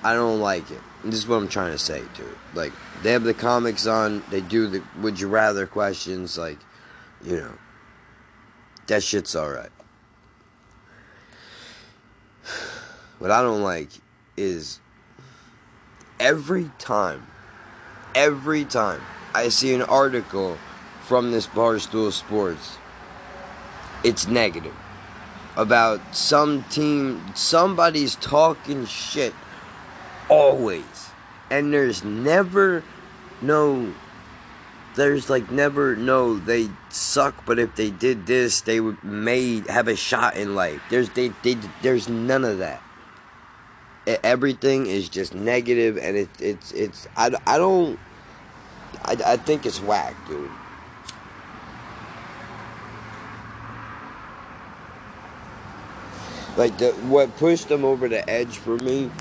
[0.06, 0.82] I don't like it.
[1.04, 2.28] This is what I'm trying to say, dude.
[2.54, 4.22] Like they have the comics on.
[4.30, 6.38] They do the would you rather questions.
[6.38, 6.60] Like
[7.24, 7.54] you know.
[8.86, 9.72] That shit's alright.
[13.18, 13.90] What I don't like
[14.36, 14.82] is
[16.20, 17.26] every time,
[18.14, 19.02] every time
[19.34, 20.58] I see an article
[21.02, 22.78] from this Barstool Sports,
[24.04, 24.76] it's negative.
[25.56, 29.34] About some team, somebody's talking shit
[30.30, 31.10] always.
[31.50, 32.84] And there's never
[33.42, 33.94] no
[34.96, 39.90] there's like never no they suck but if they did this they would may have
[39.90, 42.82] a shot in life there's they, they there's none of that
[44.24, 48.00] everything is just negative and it, it's it's I, I don't
[49.04, 50.50] I, I think it's whack, dude.
[56.58, 59.12] Like the what pushed them over the edge for me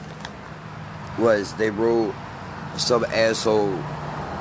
[1.18, 2.14] was they wrote
[2.76, 3.70] some asshole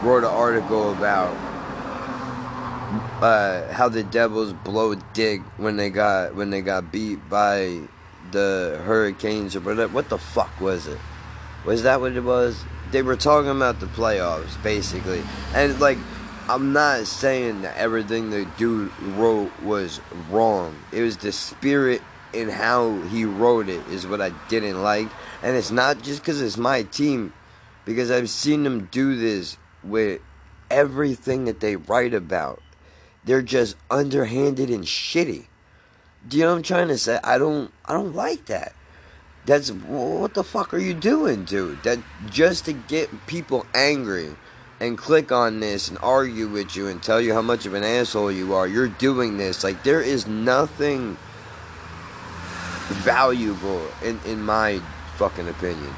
[0.03, 1.33] wrote an article about
[3.21, 7.81] uh, how the Devils blow dick when they got when they got beat by
[8.31, 9.93] the Hurricanes or whatever.
[9.93, 10.99] What the fuck was it?
[11.65, 12.63] Was that what it was?
[12.93, 15.21] they were talking about the playoffs basically,
[15.53, 15.97] and like
[16.47, 19.99] I'm not saying that everything the dude wrote was
[20.29, 20.75] wrong.
[20.91, 22.01] It was the spirit
[22.33, 25.07] in how he wrote it is what I didn't like,
[25.43, 27.33] and it's not just because it's my team,
[27.85, 30.21] because I've seen them do this with
[30.71, 32.61] everything that they write about.
[33.25, 35.47] They're just underhanded and shitty.
[36.27, 37.19] Do you know what I'm trying to say?
[37.23, 38.73] I don't I don't like that.
[39.45, 41.83] That's what the fuck are you doing, dude?
[41.83, 44.35] That just to get people angry
[44.79, 47.83] and click on this and argue with you and tell you how much of an
[47.83, 48.67] asshole you are.
[48.67, 51.17] You're doing this like there is nothing
[52.87, 54.81] valuable in in my
[55.17, 55.93] fucking opinion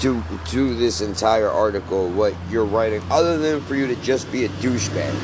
[0.00, 4.44] to to this entire article what you're writing other than for you to just be
[4.44, 5.14] a douchebag.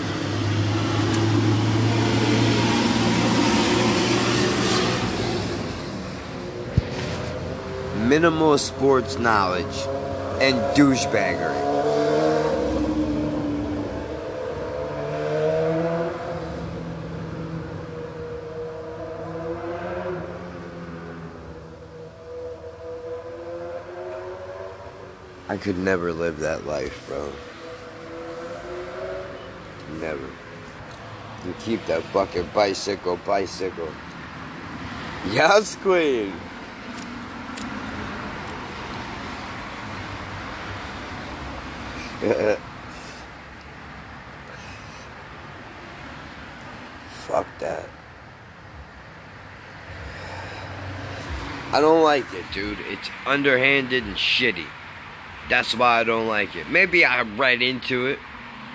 [8.10, 9.86] minimal sports knowledge
[10.42, 11.69] and douchebaggery.
[25.50, 27.32] I could never live that life, bro.
[29.98, 30.30] Never.
[31.44, 33.88] You keep that fucking bicycle, bicycle.
[35.32, 36.32] Yes, queen.
[47.26, 47.88] Fuck that.
[51.72, 52.78] I don't like it, dude.
[52.82, 54.68] It's underhanded and shitty.
[55.50, 56.70] That's why I don't like it.
[56.70, 58.20] Maybe I read into it,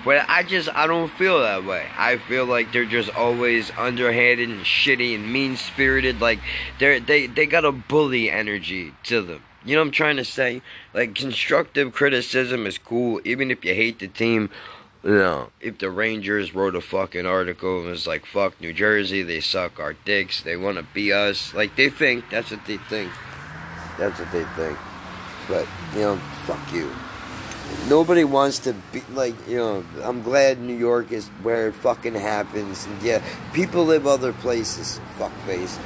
[0.04, 1.86] but I just I don't feel that way.
[1.96, 6.20] I feel like they're just always underhanded and shitty and mean spirited.
[6.20, 6.38] Like
[6.78, 9.42] they're they they got a bully energy to them.
[9.64, 10.60] You know what I'm trying to say?
[10.94, 14.50] Like constructive criticism is cool, even if you hate the team.
[15.02, 19.22] You know, if the Rangers wrote a fucking article and was like, "Fuck New Jersey,
[19.22, 22.76] they suck our dicks, they want to be us," like they think that's what they
[22.76, 23.12] think.
[23.98, 24.78] That's what they think.
[25.48, 26.90] But you know, fuck you.
[27.88, 29.84] Nobody wants to be like you know.
[30.02, 32.86] I'm glad New York is where it fucking happens.
[32.86, 33.22] And yeah,
[33.52, 35.00] people live other places.
[35.18, 35.78] Fuck face.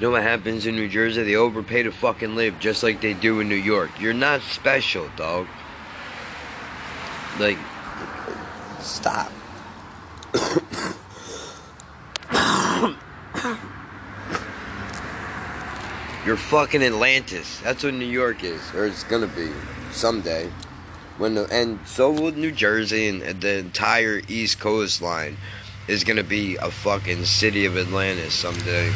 [0.00, 1.24] You know what happens in New Jersey?
[1.24, 3.90] They overpay to fucking live just like they do in New York.
[4.00, 5.48] You're not special, dog.
[7.40, 7.58] Like,
[8.80, 9.32] stop.
[16.28, 17.58] You're fucking Atlantis.
[17.60, 19.50] That's what New York is, or it's gonna be
[19.92, 20.50] someday.
[21.16, 25.38] When the, and so will New Jersey and the entire East Coast line
[25.86, 28.90] is gonna be a fucking city of Atlantis someday.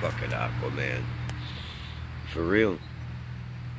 [0.00, 1.02] Fucking Aquaman.
[1.02, 2.78] Oh, For real.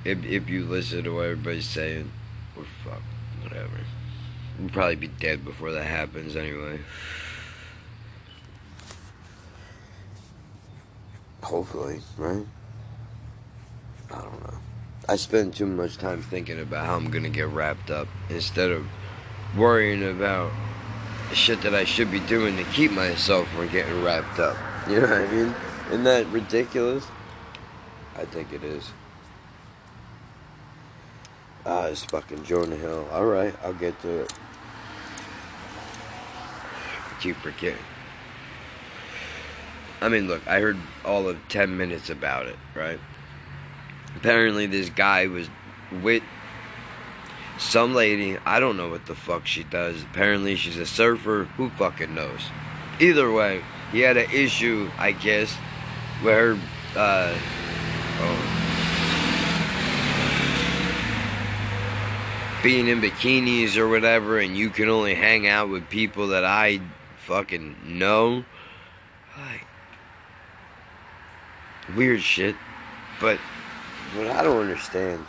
[0.03, 2.11] If if you listen to what everybody's saying,
[2.57, 3.03] we're fucked.
[3.41, 3.79] Whatever.
[4.59, 6.79] We'll probably be dead before that happens anyway.
[11.43, 12.45] Hopefully, right?
[14.11, 14.57] I don't know.
[15.07, 18.85] I spend too much time thinking about how I'm gonna get wrapped up instead of
[19.55, 20.51] worrying about
[21.33, 24.57] shit that I should be doing to keep myself from getting wrapped up.
[24.87, 25.55] You know what I mean?
[25.89, 27.05] Isn't that ridiculous?
[28.15, 28.89] I think it is.
[31.65, 33.05] Ah, it's fucking Jonah Hill.
[33.11, 34.33] Alright, I'll get to it.
[37.21, 37.77] Keep forgetting.
[39.99, 42.99] I mean, look, I heard all of 10 minutes about it, right?
[44.15, 45.49] Apparently, this guy was
[46.03, 46.21] with
[47.57, 48.37] some lady.
[48.45, 50.03] I don't know what the fuck she does.
[50.03, 51.45] Apparently, she's a surfer.
[51.57, 52.41] Who fucking knows?
[52.99, 55.53] Either way, he had an issue, I guess,
[56.21, 56.57] where,
[56.95, 57.35] uh,
[58.19, 58.57] oh,
[62.63, 66.81] being in bikinis or whatever, and you can only hang out with people that I
[67.27, 68.45] fucking know.
[69.37, 69.67] Like,
[71.95, 72.55] weird shit.
[73.19, 73.37] But
[74.15, 75.25] what I don't understand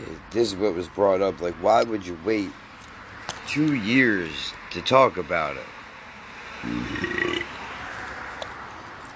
[0.00, 1.42] is this is what was brought up.
[1.42, 2.50] Like, why would you wait
[3.46, 5.66] two years to talk about it?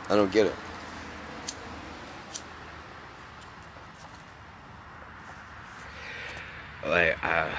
[0.09, 0.55] I don't get it.
[6.87, 7.51] Like, uh,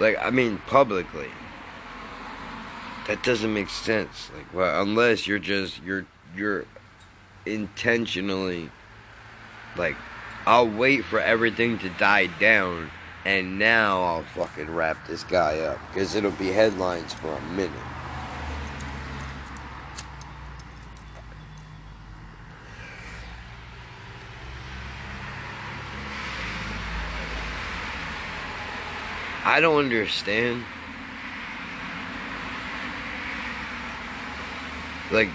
[0.00, 1.28] like I mean, publicly,
[3.06, 4.30] that doesn't make sense.
[4.36, 6.64] Like, well, unless you're just you're you're
[7.46, 8.70] intentionally
[9.76, 9.96] like,
[10.46, 12.90] I'll wait for everything to die down,
[13.24, 17.99] and now I'll fucking wrap this guy up because it'll be headlines for a minute.
[29.44, 30.64] I don't understand.
[35.10, 35.28] Like,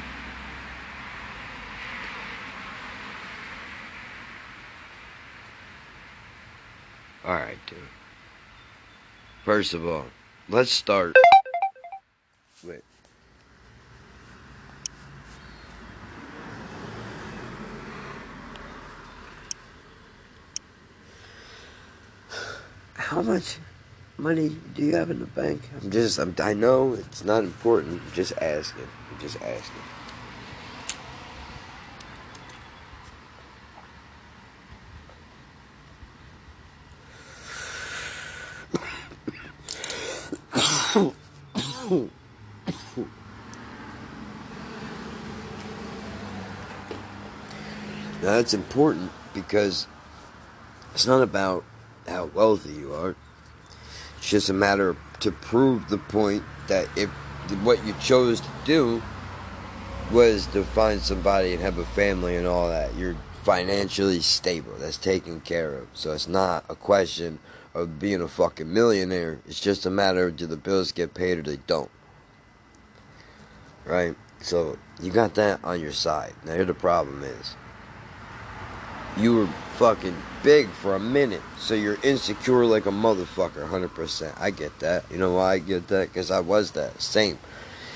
[7.25, 7.79] alright, dude.
[9.43, 10.05] First of all,
[10.47, 11.15] let's start.
[12.63, 12.83] Wait.
[22.93, 23.57] How much?
[24.17, 25.69] money do you have in the bank?
[25.81, 28.01] I'm just, I'm, I know it's not important.
[28.01, 28.87] I'm just asking.
[29.11, 29.81] I'm just asking.
[40.95, 42.09] now
[48.21, 49.87] that's important because
[50.93, 51.65] it's not about
[52.07, 53.15] how wealthy you are
[54.25, 57.11] it's just a matter to prove the point that if
[57.61, 59.03] what you chose to do
[60.11, 64.73] was to find somebody and have a family and all that, you're financially stable.
[64.79, 65.89] That's taken care of.
[65.93, 67.37] So it's not a question
[67.75, 69.41] of being a fucking millionaire.
[69.45, 71.91] It's just a matter of do the bills get paid or they don't.
[73.85, 74.15] Right?
[74.41, 76.33] So you got that on your side.
[76.43, 77.55] Now here the problem is
[79.17, 79.47] you were
[79.77, 84.33] fucking big for a minute, so you're insecure like a motherfucker, 100%.
[84.39, 85.05] I get that.
[85.11, 86.09] You know why I get that?
[86.13, 87.01] Because I was that.
[87.01, 87.39] Same.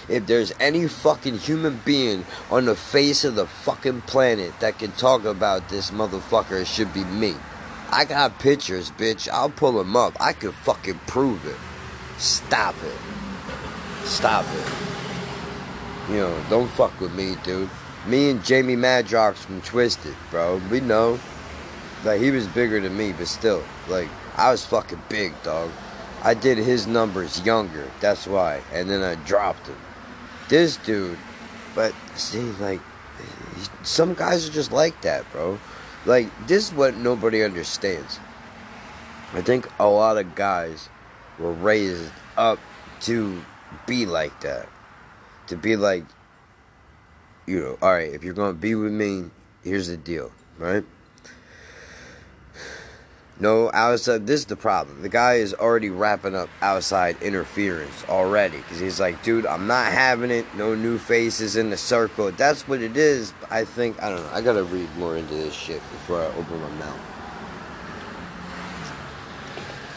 [0.07, 4.91] If there's any fucking human being on the face of the fucking planet that can
[4.93, 7.35] talk about this motherfucker, it should be me.
[7.91, 9.29] I got pictures, bitch.
[9.29, 10.17] I'll pull them up.
[10.19, 11.57] I can fucking prove it.
[12.17, 14.05] Stop it.
[14.05, 14.73] Stop it.
[16.09, 17.69] You know, don't fuck with me, dude.
[18.07, 20.61] Me and Jamie Madrox from Twiztid, bro.
[20.71, 21.19] We know.
[22.03, 23.63] Like, he was bigger than me, but still.
[23.87, 25.69] Like, I was fucking big, dog.
[26.23, 27.89] I did his numbers younger.
[27.99, 28.61] That's why.
[28.73, 29.77] And then I dropped him.
[30.47, 31.17] This dude,
[31.75, 32.81] but see, like,
[33.83, 35.59] some guys are just like that, bro.
[36.05, 38.19] Like, this is what nobody understands.
[39.33, 40.89] I think a lot of guys
[41.37, 42.59] were raised up
[43.01, 43.41] to
[43.85, 44.67] be like that.
[45.47, 46.05] To be like,
[47.49, 49.25] you know, all right, if you're going to be with me,
[49.63, 50.83] here's the deal, right?
[53.39, 54.27] No outside.
[54.27, 55.01] This is the problem.
[55.01, 59.91] The guy is already wrapping up outside interference already because he's like, dude, I'm not
[59.91, 60.45] having it.
[60.55, 62.31] No new faces in the circle.
[62.31, 63.33] That's what it is.
[63.49, 64.31] I think I don't know.
[64.31, 66.99] I gotta read more into this shit before I open my mouth.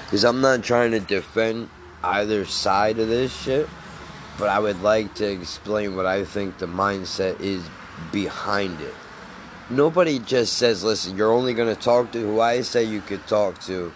[0.04, 1.68] Because I'm not trying to defend
[2.04, 3.68] either side of this shit
[4.38, 7.62] but I would like to explain what I think the mindset is
[8.10, 8.94] behind it.
[9.70, 13.26] Nobody just says, listen, you're only going to talk to who I say you could
[13.26, 13.92] talk to.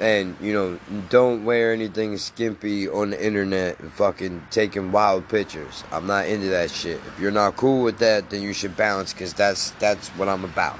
[0.00, 0.78] And, you know,
[1.10, 5.84] don't wear anything skimpy on the internet and fucking taking wild pictures.
[5.92, 7.00] I'm not into that shit.
[7.06, 10.44] If you're not cool with that, then you should bounce because that's, that's what I'm
[10.44, 10.78] about.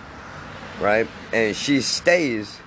[0.80, 1.06] Right?
[1.32, 2.58] And she stays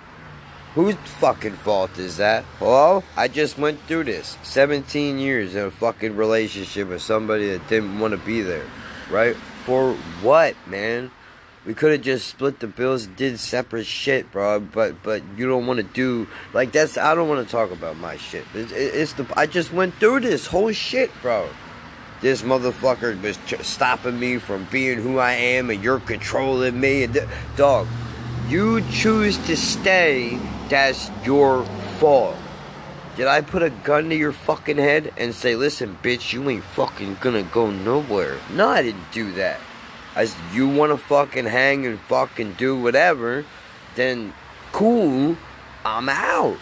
[0.76, 2.44] Whose fucking fault is that?
[2.60, 3.02] Hello?
[3.16, 4.38] I just went through this.
[4.44, 8.66] 17 years in a fucking relationship with somebody that didn't want to be there.
[9.10, 9.38] Right?
[9.64, 11.12] For what, man?
[11.66, 14.60] We could have just split the bills, did separate shit, bro.
[14.60, 16.96] But but you don't want to do like that's.
[16.96, 18.46] I don't want to talk about my shit.
[18.54, 19.26] It's, it's the.
[19.36, 21.50] I just went through this whole shit, bro.
[22.22, 27.04] This motherfucker was stopping me from being who I am, and you're controlling me.
[27.04, 27.88] And th- dog,
[28.48, 30.40] you choose to stay
[30.70, 31.66] that's your
[32.00, 32.36] fault.
[33.16, 36.64] Did I put a gun to your fucking head and say, listen, bitch, you ain't
[36.64, 38.38] fucking gonna go nowhere?
[38.52, 39.60] No, I didn't do that.
[40.16, 43.46] I said, you wanna fucking hang and fucking do whatever,
[43.96, 44.34] then
[44.72, 45.38] cool,
[45.86, 46.58] I'm out.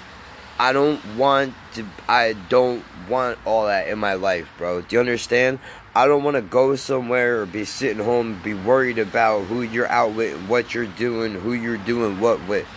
[0.59, 4.81] I don't want to, I don't want all that in my life, bro.
[4.81, 5.57] Do you understand?
[5.95, 9.87] I don't want to go somewhere or be sitting home be worried about who you're
[9.87, 12.67] out with and what you're doing, who you're doing what with.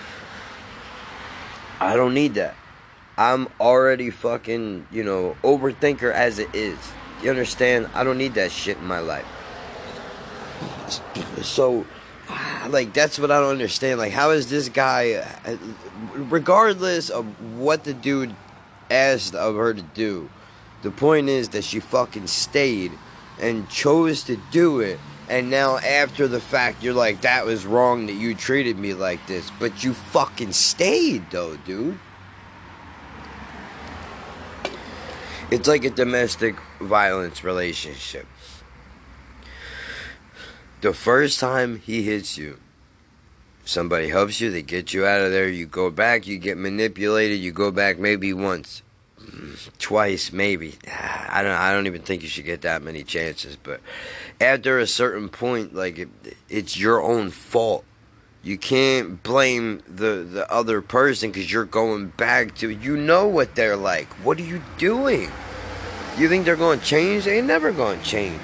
[1.80, 2.54] I don't need that.
[3.18, 6.78] I'm already fucking, you know, overthinker as it is.
[7.22, 7.88] You understand?
[7.94, 9.26] I don't need that shit in my life.
[11.42, 11.86] So,
[12.68, 13.98] like, that's what I don't understand.
[13.98, 15.26] Like, how is this guy,
[16.14, 17.24] regardless of
[17.58, 18.34] what the dude
[18.90, 20.28] asked of her to do,
[20.82, 22.92] the point is that she fucking stayed
[23.40, 24.98] and chose to do it
[25.28, 29.26] and now after the fact you're like that was wrong that you treated me like
[29.26, 29.50] this.
[29.58, 31.98] But you fucking stayed though dude.
[35.50, 38.26] It's like a domestic violence relationship.
[40.80, 42.58] The first time he hits you
[43.66, 47.36] somebody helps you they get you out of there you go back you get manipulated
[47.36, 48.82] you go back maybe once
[49.78, 50.74] twice maybe.
[51.28, 53.80] I don't i don't even think you should get that many chances but
[54.40, 56.08] after a certain point like it,
[56.48, 57.84] it's your own fault.
[58.42, 63.54] You can't blame the the other person cuz you're going back to you know what
[63.54, 64.08] they're like.
[64.24, 65.30] What are you doing?
[66.18, 67.24] You think they're going to change?
[67.24, 68.40] They ain't never going to change.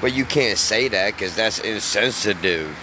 [0.00, 2.74] But you can't say that cuz that's insensitive.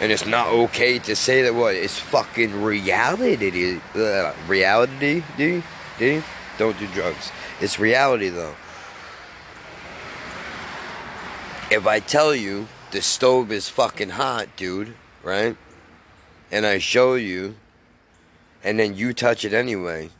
[0.00, 5.62] And it's not okay to say that what it's fucking reality uh, reality dude,
[5.98, 6.24] dude
[6.58, 7.30] don't do drugs.
[7.60, 8.54] It's reality though.
[11.70, 15.56] If I tell you the stove is fucking hot, dude, right?
[16.52, 17.56] And I show you,
[18.62, 20.10] and then you touch it anyway,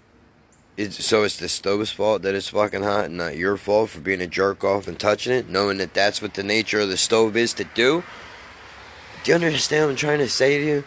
[0.77, 4.01] It's, so it's the stove's fault that it's fucking hot and not your fault for
[4.01, 6.97] being a jerk off and touching it, knowing that that's what the nature of the
[6.97, 8.03] stove is to do.
[9.23, 10.85] Do you understand what I'm trying to say to you?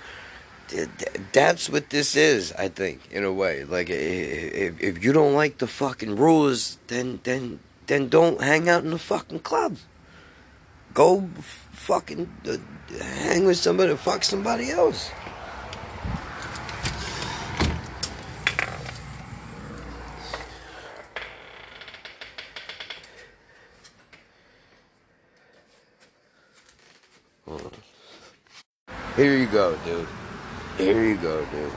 [1.32, 3.64] That's what this is, I think, in a way.
[3.64, 8.84] Like, if, if you don't like the fucking rules, then then then don't hang out
[8.84, 9.78] in the fucking club.
[10.94, 11.30] Go
[11.72, 12.58] fucking uh,
[13.00, 15.10] hang with somebody, fuck somebody else.
[29.16, 30.08] Here you go, dude.
[30.78, 31.72] Here you go, dude.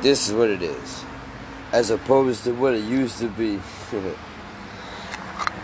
[0.00, 1.04] This is what it is.
[1.72, 3.60] As opposed to what it used to be.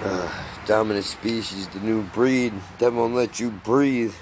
[0.05, 4.15] uh, dominant species, the new breed that won't let you breathe.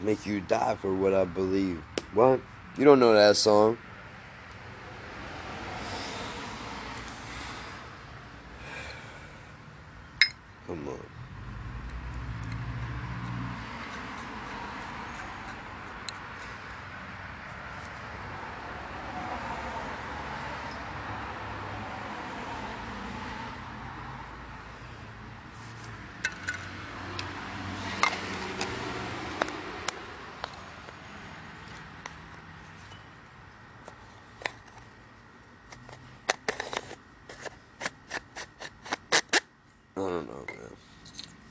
[0.00, 1.82] Make you die for what I believe.
[2.12, 2.40] What?
[2.76, 3.78] You don't know that song.
[10.66, 11.00] Come on.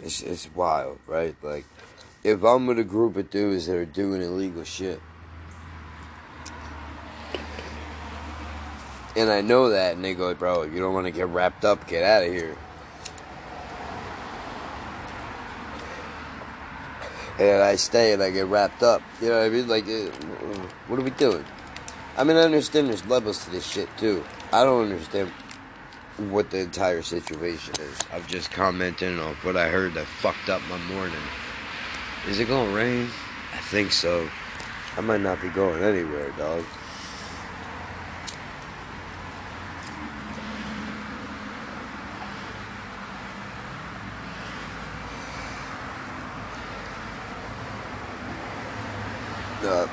[0.04, 1.36] It's it's wild, right?
[1.42, 1.66] Like,
[2.24, 5.00] if I'm with a group of dudes that are doing illegal shit,
[9.16, 11.88] and I know that, and they go, "Bro, you don't want to get wrapped up,
[11.88, 12.58] get out of here."
[17.40, 19.02] And I stay and I get wrapped up.
[19.20, 19.68] You know what I mean?
[19.68, 19.86] Like,
[20.88, 21.44] what are we doing?
[22.16, 24.24] I mean, I understand there's levels to this shit too.
[24.52, 25.32] I don't understand
[26.18, 27.98] what the entire situation is.
[28.12, 31.16] I'm just commenting on what I heard that fucked up my morning.
[32.28, 33.10] Is it gonna rain?
[33.54, 34.30] I think so.
[34.96, 36.64] I might not be going anywhere, dog.
[49.64, 49.88] Uh,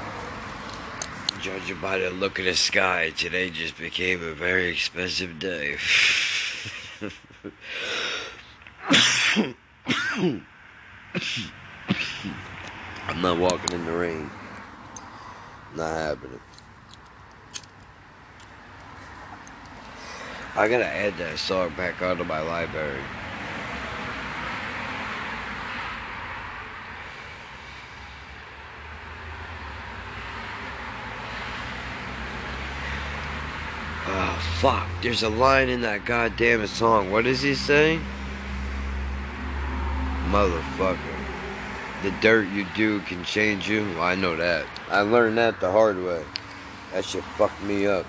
[1.80, 5.78] By the look of the sky, today just became a very expensive day.
[13.08, 14.30] I'm not walking in the rain.
[15.74, 16.40] Not happening.
[20.54, 23.00] I gotta add that song back onto my library.
[34.60, 37.10] Fuck, there's a line in that goddamn song.
[37.10, 38.00] What does he say?
[40.28, 40.98] Motherfucker.
[42.02, 43.82] The dirt you do can change you.
[43.94, 44.64] Well, I know that.
[44.88, 46.22] I learned that the hard way.
[46.92, 48.06] That shit fucked me up.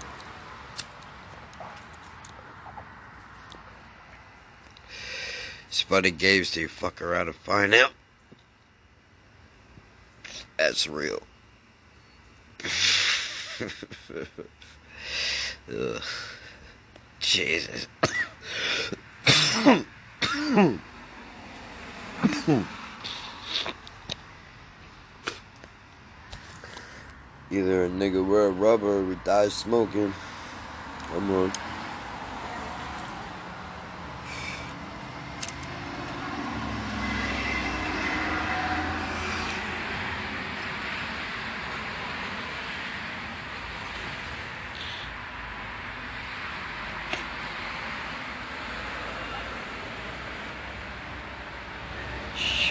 [5.70, 7.92] Spuddy Gaves, do you fuck around and find out?
[10.58, 11.24] That's real.
[15.70, 16.02] Ugh.
[17.22, 17.88] Jesus.
[27.52, 30.14] Either a nigga wear rubber or we die smoking.
[31.10, 31.71] Come on.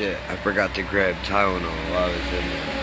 [0.01, 0.17] Shit.
[0.31, 2.81] I forgot to grab Tylenol while I was in there.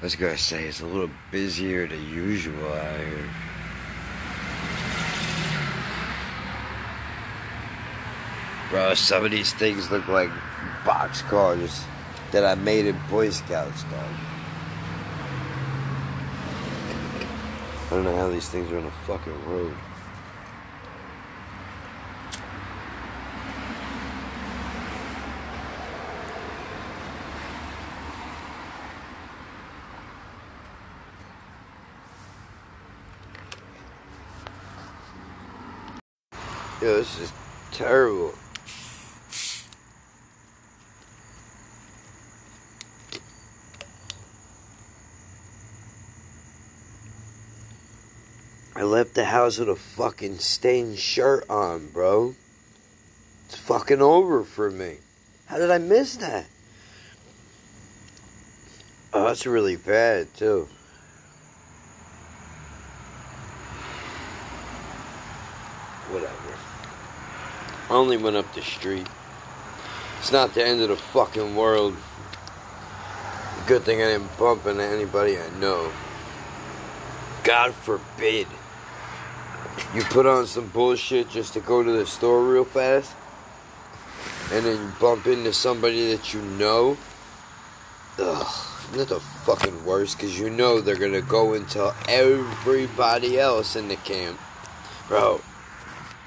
[0.00, 3.47] I was gonna say it's a little busier than usual out here.
[8.70, 10.28] Bro, some of these things look like
[10.84, 11.84] box cars
[12.32, 14.04] that I made in Boy Scouts, dog.
[17.86, 19.74] I don't know how these things are on a fucking road.
[36.82, 37.32] Yo, this is
[37.72, 38.34] terrible.
[48.76, 52.36] I left the house with a fucking stained shirt on, bro.
[53.46, 54.98] It's fucking over for me.
[55.46, 56.46] How did I miss that?
[59.12, 60.68] Oh, that's really bad, too.
[66.10, 66.32] Whatever.
[67.90, 69.08] I only went up the street.
[70.20, 71.96] It's not the end of the fucking world.
[73.66, 75.90] Good thing I didn't bump into anybody I know.
[77.42, 78.46] God forbid.
[79.94, 83.14] You put on some bullshit just to go to the store real fast,
[84.52, 86.98] and then you bump into somebody that you know.
[88.18, 88.56] Ugh,
[88.92, 90.18] isn't the fucking worst?
[90.18, 94.38] Because you know they're gonna go and tell everybody else in the camp.
[95.08, 95.40] Bro,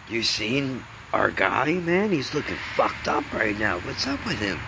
[0.10, 0.84] you seen
[1.14, 2.10] our guy, man?
[2.10, 3.78] He's looking fucked up right now.
[3.80, 4.60] What's up with him?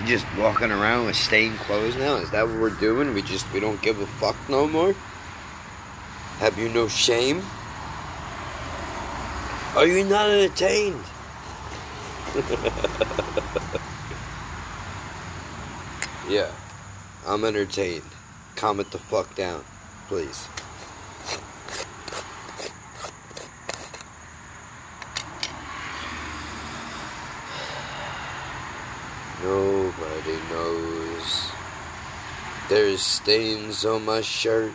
[0.00, 2.16] You just walking around with stained clothes now?
[2.16, 3.14] Is that what we're doing?
[3.14, 4.94] We just we don't give a fuck no more?
[6.40, 7.42] Have you no shame?
[9.76, 11.02] Are you not entertained?
[16.28, 16.52] yeah,
[17.26, 18.04] I'm entertained.
[18.54, 19.64] Comment the fuck down,
[20.06, 20.46] please.
[29.42, 31.50] Nobody knows.
[32.68, 34.72] There's stains on my shirt.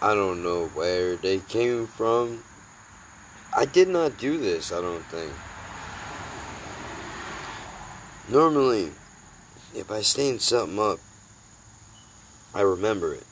[0.00, 2.44] I don't know where they came from.
[3.58, 5.32] I did not do this, I don't think.
[8.28, 8.90] Normally,
[9.74, 10.98] if I stain something up,
[12.54, 13.24] I remember it.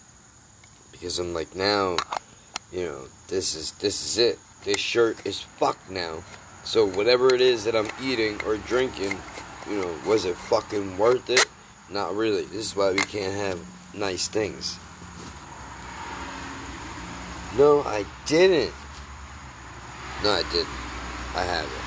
[0.92, 1.96] Because I'm like, now,
[2.72, 4.38] you know, this is this is it.
[4.64, 6.24] This shirt is fucked now.
[6.64, 9.18] So whatever it is that I'm eating or drinking,
[9.68, 11.44] you know, was it fucking worth it?
[11.90, 12.44] Not really.
[12.44, 13.60] This is why we can't have
[13.92, 14.78] nice things.
[17.58, 18.72] No, I didn't.
[20.24, 20.68] No, I didn't.
[21.34, 21.84] I have it.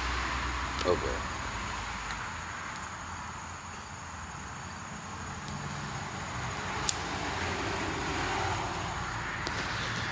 [0.85, 1.01] Okay.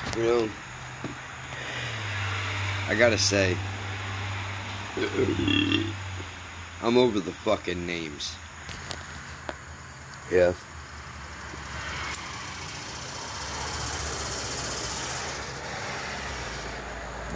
[0.08, 0.50] Oh, you know,
[2.88, 3.56] I gotta say,
[6.82, 8.36] I'm over the fucking names.
[10.32, 10.54] Yeah.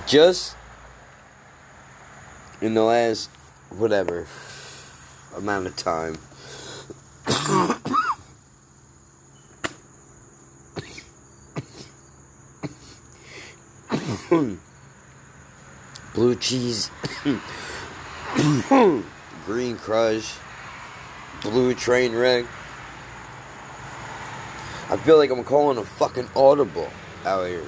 [0.08, 0.56] Just
[2.62, 3.30] in the last
[3.70, 4.28] whatever
[5.36, 6.18] amount of time.
[16.14, 16.91] Blue cheese,
[19.45, 20.36] green crush,
[21.41, 22.45] blue train wreck.
[24.89, 26.89] I feel like I'm calling a fucking audible
[27.26, 27.64] out here.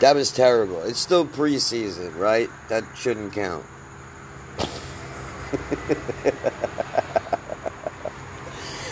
[0.00, 0.82] That was terrible.
[0.82, 2.48] It's still preseason, right?
[2.68, 3.64] That shouldn't count.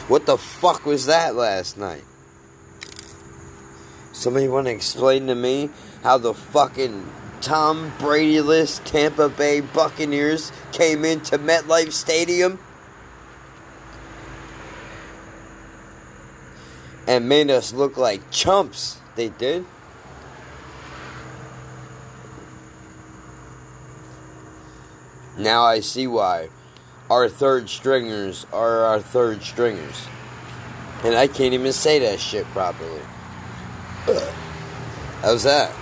[0.08, 2.02] what the fuck was that last night?
[4.12, 5.70] Somebody want to explain to me
[6.02, 7.08] how the fucking
[7.40, 12.58] Tom Brady-less Tampa Bay Buccaneers came into MetLife Stadium
[17.06, 18.98] and made us look like chumps?
[19.14, 19.64] They did.
[25.38, 26.48] Now I see why
[27.10, 30.06] our third stringers are our third stringers.
[31.04, 33.02] And I can't even say that shit properly.
[35.20, 35.72] How's that?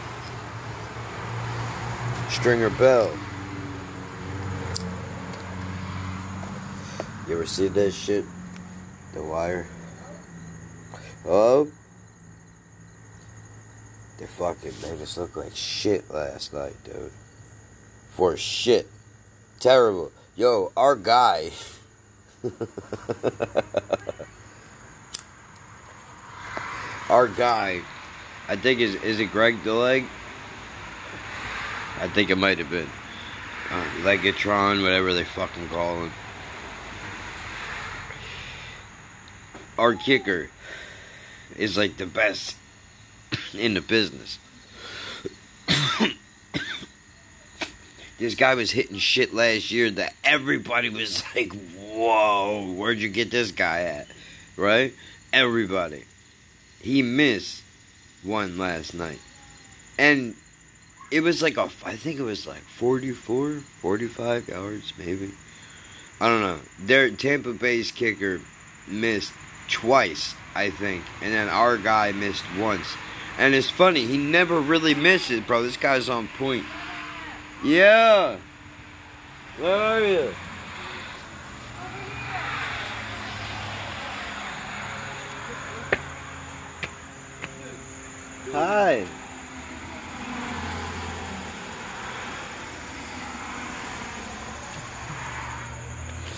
[2.30, 3.16] Stringer Bell.
[7.28, 8.24] You ever see that shit?
[9.14, 9.66] The wire?
[11.26, 11.68] Oh?
[14.18, 17.12] They fucking made us look like shit last night, dude.
[18.10, 18.88] For shit.
[19.64, 20.12] Terrible.
[20.36, 21.50] Yo, our guy.
[27.08, 27.80] our guy.
[28.46, 30.04] I think is is it Greg the Leg?
[31.98, 32.90] I think it might have been.
[33.70, 36.12] Uh, Legatron, whatever they fucking call him.
[39.78, 40.50] Our kicker
[41.56, 42.56] is like the best
[43.54, 44.38] in the business.
[48.18, 53.30] This guy was hitting shit last year that everybody was like, whoa, where'd you get
[53.30, 54.06] this guy at?
[54.56, 54.94] Right?
[55.32, 56.04] Everybody.
[56.80, 57.62] He missed
[58.22, 59.20] one last night.
[59.98, 60.34] and
[61.10, 65.30] it was like a, I think it was like 44, 45 yards, maybe.
[66.20, 66.58] I don't know.
[66.80, 68.40] Their Tampa Bay's kicker
[68.88, 69.32] missed
[69.68, 72.96] twice, I think, and then our guy missed once.
[73.38, 75.62] And it's funny, he never really misses, bro.
[75.62, 76.64] This guy's on point.
[77.62, 78.36] Yeah.
[79.58, 80.34] Where are you?
[88.52, 89.04] Hi.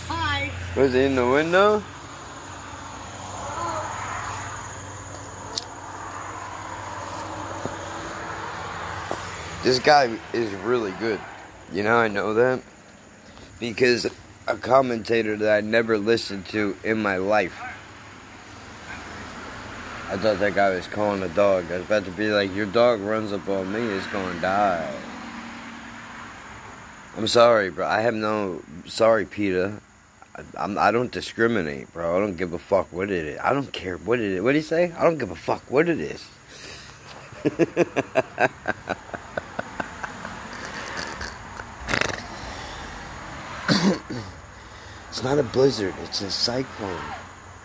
[0.09, 0.51] Hi.
[0.77, 1.83] Was he in the window?
[9.67, 11.19] This guy is really good.
[11.73, 12.62] You know, I know that
[13.59, 14.07] because
[14.47, 17.59] a commentator that I never listened to in my life.
[20.09, 21.64] I thought that guy was calling a dog.
[21.73, 24.89] I was about to be like, your dog runs up on me, it's gonna die.
[27.17, 27.89] I'm sorry, bro.
[27.89, 28.62] I have no.
[28.85, 29.81] Sorry, Peter.
[30.37, 32.17] I, I'm, I don't discriminate, bro.
[32.17, 33.41] I don't give a fuck what it is.
[33.43, 34.43] I don't care what it is.
[34.43, 34.93] What did he say?
[34.93, 36.25] I don't give a fuck what it is.
[45.09, 45.95] it's not a blizzard.
[46.05, 47.01] It's a cyclone.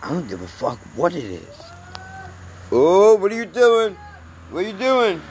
[0.02, 1.62] I don't give a fuck what it is.
[2.72, 3.96] Oh, what are you doing?
[4.50, 5.22] What are you doing?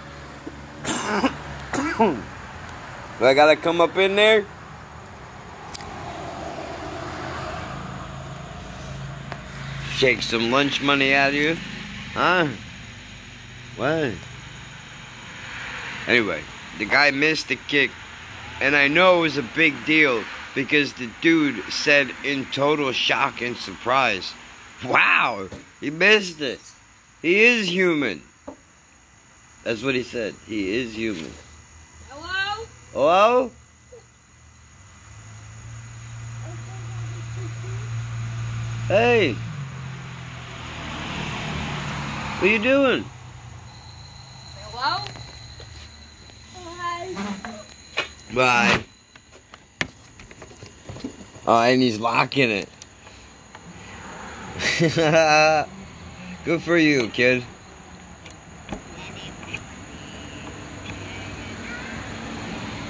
[3.19, 4.45] Do I gotta come up in there?
[9.95, 11.57] Shake some lunch money out of you?
[12.13, 12.47] Huh?
[13.75, 14.13] What?
[16.07, 16.41] Anyway,
[16.79, 17.91] the guy missed the kick,
[18.59, 20.23] and I know it was a big deal
[20.53, 24.33] because the dude said in total shock and surprise,
[24.83, 25.47] Wow,
[25.79, 26.59] he missed it.
[27.21, 28.23] He is human.
[29.63, 30.33] That's what he said.
[30.47, 31.31] He is human.
[32.09, 32.65] Hello?
[32.93, 33.51] Hello?
[38.87, 39.33] Hey.
[42.39, 43.05] What are you doing?
[44.63, 45.05] Hello?
[46.55, 47.13] Hi.
[48.33, 48.83] Bye.
[51.47, 52.69] Oh, and he's locking it.
[56.45, 57.43] Good for you, kid.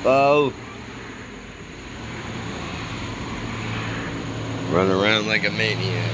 [0.04, 0.54] Oh.
[4.72, 6.12] Run around like a maniac.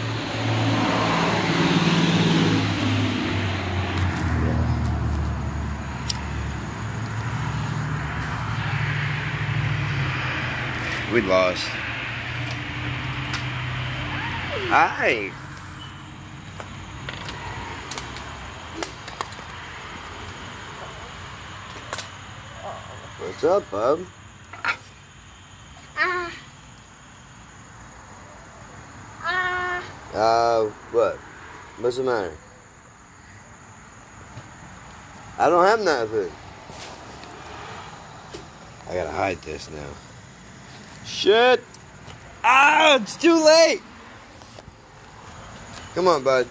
[11.14, 11.68] We lost.
[14.70, 15.32] Hi.
[23.18, 24.06] What's up, bub?
[25.96, 26.32] Ah.
[29.24, 29.84] Ah.
[30.14, 31.16] Uh, what?
[31.80, 32.36] What's the matter?
[35.38, 36.32] I don't have nothing.
[38.90, 39.94] I gotta hide this now.
[41.06, 41.64] Shit!
[42.44, 43.82] Ah, it's too late!
[45.98, 46.46] Come on, bud.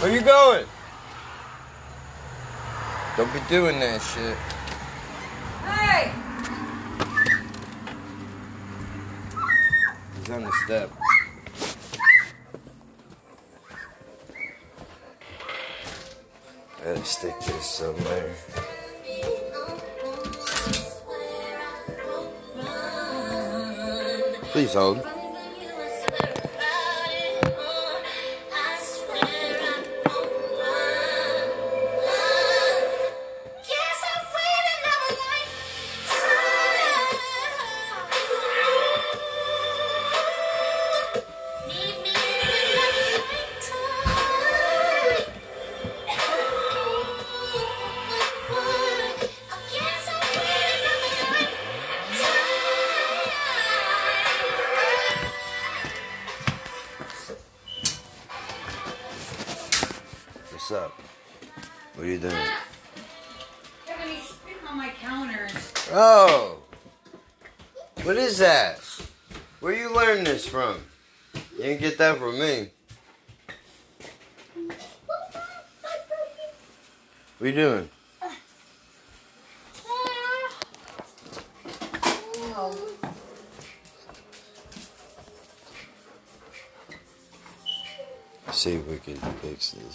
[0.00, 0.66] Where you going?
[3.16, 4.36] Don't be doing that shit.
[5.64, 6.12] Hey!
[10.18, 10.90] He's on the step.
[16.80, 18.34] I gotta stick this somewhere.
[24.52, 25.19] Please hold.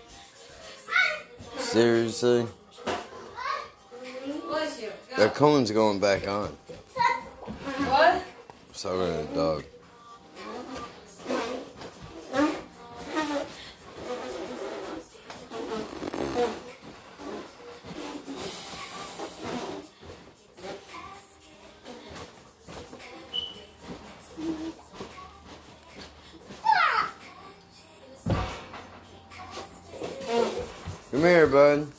[1.58, 2.48] Seriously?
[5.18, 6.56] That cone's going back on.
[7.88, 8.24] What?
[8.74, 9.64] Sorry, a dog.
[31.18, 31.92] Come here, bud.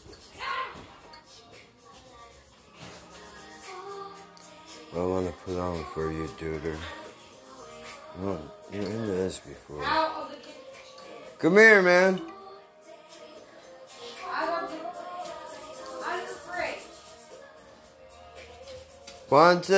[4.95, 6.77] I want to put on for you, duder.
[8.23, 8.39] You're
[8.73, 9.83] into this before.
[11.41, 12.23] Come here, man.
[19.33, 19.69] Out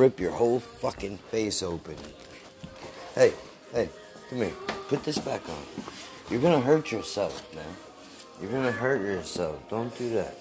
[0.00, 1.94] rip your whole fucking face open.
[3.14, 3.34] Hey,
[3.74, 3.90] hey,
[4.30, 4.52] come here.
[4.88, 5.62] Put this back on.
[6.30, 7.62] You're gonna hurt yourself, man.
[8.40, 9.60] You're gonna hurt yourself.
[9.68, 10.38] Don't do that.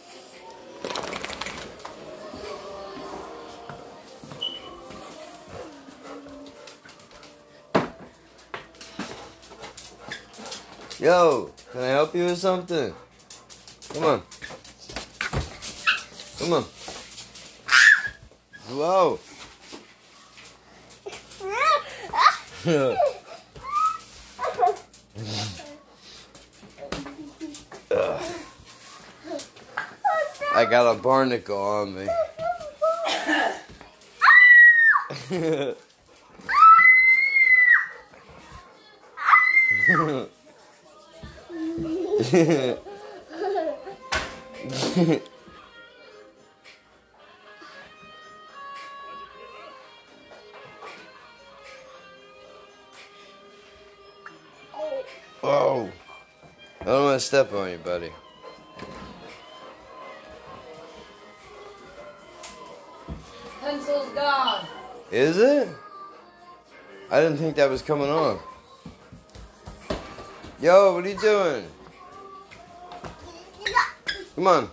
[11.01, 12.93] Yo, can I help you with something?
[13.89, 14.21] Come on.
[16.37, 16.63] Come on.
[18.69, 19.19] Whoa.
[22.69, 22.95] I
[30.69, 32.07] got a barnacle on me.
[57.29, 58.11] step on you, buddy.
[63.61, 64.65] Pencil's gone.
[65.11, 65.67] Is it?
[67.11, 68.39] I didn't think that was coming on.
[70.59, 71.67] Yo, what are you doing?
[74.33, 74.71] Come on.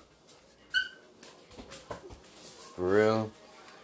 [2.75, 3.31] For real?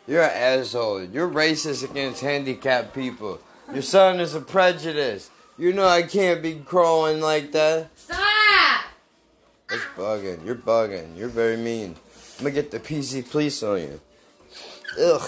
[0.09, 1.05] You're an asshole.
[1.05, 3.39] You're racist against handicapped people.
[3.71, 5.31] Your son is a prejudice.
[5.59, 7.91] You know I can't be crawling like that.
[10.03, 10.45] Bugging.
[10.45, 11.17] You're bugging.
[11.17, 11.95] You're very mean.
[12.37, 14.01] I'm gonna get the PC police on you.
[15.01, 15.23] Ugh.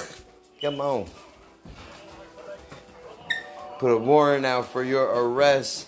[0.61, 1.07] Come on.
[3.79, 5.87] Put a warrant out for your arrest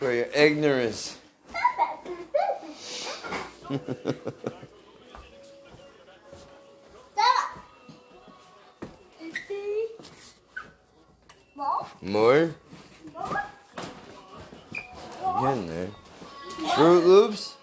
[0.00, 1.16] for your ignorance.
[12.02, 12.50] More?
[15.22, 15.90] Getting there.
[16.74, 17.55] Fruit Loops?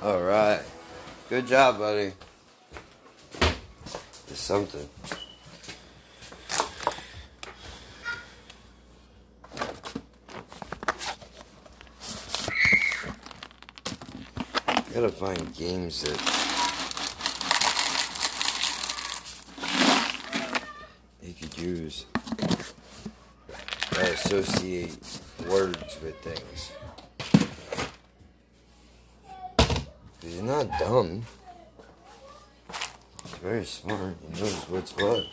[0.00, 0.62] Alright.
[1.28, 2.12] Good job, buddy.
[4.28, 4.88] It's something.
[14.94, 16.20] Gotta find games that
[21.20, 22.04] you could use
[23.90, 24.96] that associate
[25.48, 26.70] words with things.
[30.28, 31.22] You're not dumb.
[33.22, 34.14] He's very smart.
[34.20, 35.24] He knows what's what.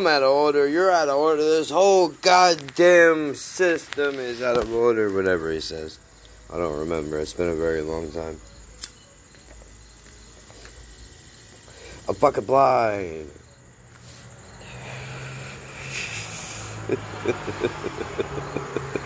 [0.00, 0.66] I'm out of order.
[0.66, 1.42] You're out of order.
[1.42, 5.12] This whole goddamn system is out of order.
[5.12, 5.98] Whatever he says.
[6.50, 7.18] I don't remember.
[7.18, 8.40] It's been a very long time.
[12.08, 13.30] I'm fucking blind.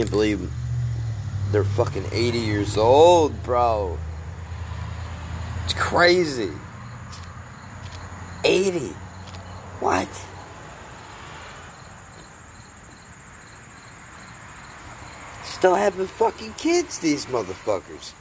[0.00, 0.50] Can't believe
[1.52, 3.98] they're fucking 80 years old, bro.
[5.66, 6.52] It's crazy.
[8.42, 8.94] 80.
[9.80, 10.08] What?
[15.44, 18.14] Still having fucking kids, these motherfuckers.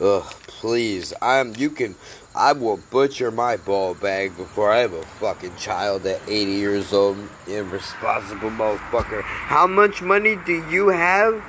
[0.00, 1.12] Ugh, please.
[1.20, 1.96] I'm you can
[2.34, 6.92] I will butcher my ball bag before I have a fucking child at 80 years
[6.92, 7.18] old.
[7.48, 9.22] Irresponsible motherfucker.
[9.22, 11.42] How much money do you have?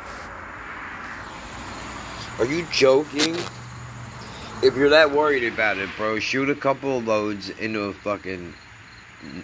[2.40, 3.36] Are you joking?
[4.64, 8.56] If you're that worried about it, bro, shoot a couple of loads into a fucking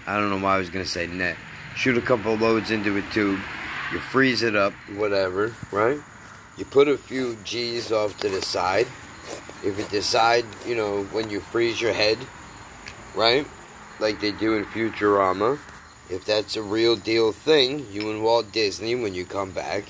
[0.07, 1.37] I don't know why I was gonna say net.
[1.75, 3.39] Shoot a couple of loads into a tube.
[3.91, 5.99] You freeze it up, whatever, right?
[6.57, 8.87] You put a few G's off to the side.
[9.63, 12.17] If you decide, you know, when you freeze your head,
[13.13, 13.45] right?
[13.99, 15.59] Like they do in Futurama,
[16.09, 19.83] if that's a real deal thing, you and Walt Disney, when you come back,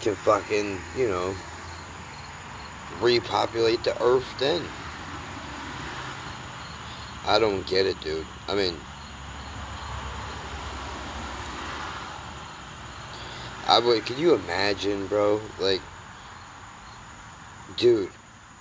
[0.00, 1.34] can fucking, you know,
[3.00, 4.62] repopulate the earth then.
[7.26, 8.26] I don't get it, dude.
[8.46, 8.76] I mean,
[13.68, 14.06] I would.
[14.06, 15.40] Can you imagine, bro?
[15.58, 15.80] Like,
[17.76, 18.10] dude,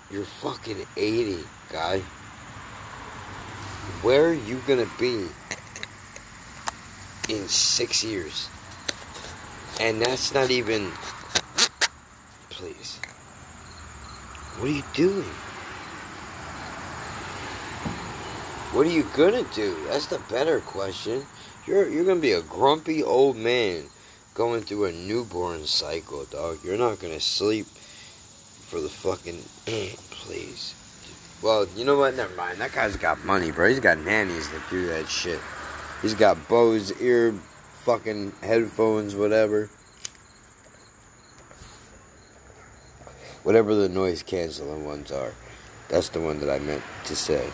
[0.09, 1.99] you're fucking 80, guy.
[4.01, 5.27] Where are you gonna be
[7.29, 8.49] in six years?
[9.79, 10.91] And that's not even.
[12.49, 12.97] Please.
[14.57, 15.29] What are you doing?
[18.71, 19.77] What are you gonna do?
[19.87, 21.25] That's the better question.
[21.67, 23.85] You're you're gonna be a grumpy old man
[24.35, 26.59] going through a newborn cycle, dog.
[26.63, 29.41] You're not gonna sleep for the fucking
[30.11, 30.75] please.
[31.41, 32.15] Well, you know what?
[32.15, 32.59] Never mind.
[32.59, 33.69] That guy's got money, bro.
[33.69, 35.39] He's got nannies that do that shit.
[36.01, 37.33] He's got Bose ear
[37.83, 39.69] fucking headphones, whatever.
[43.43, 45.33] Whatever the noise canceling ones are.
[45.87, 47.49] That's the one that I meant to say.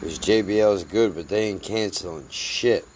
[0.00, 2.86] Because is good, but they ain't canceling shit.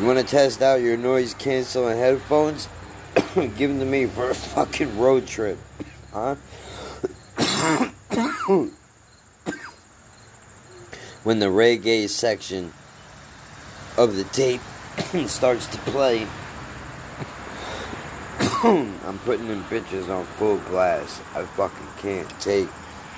[0.00, 2.68] You want to test out your noise canceling headphones?
[3.34, 5.58] Give them to me for a fucking road trip.
[6.12, 6.34] Huh?
[11.22, 12.72] when the reggae section
[13.96, 14.62] of the tape
[15.28, 16.26] starts to play,
[18.62, 21.22] I'm putting them bitches on full blast.
[21.34, 22.68] I fucking can't take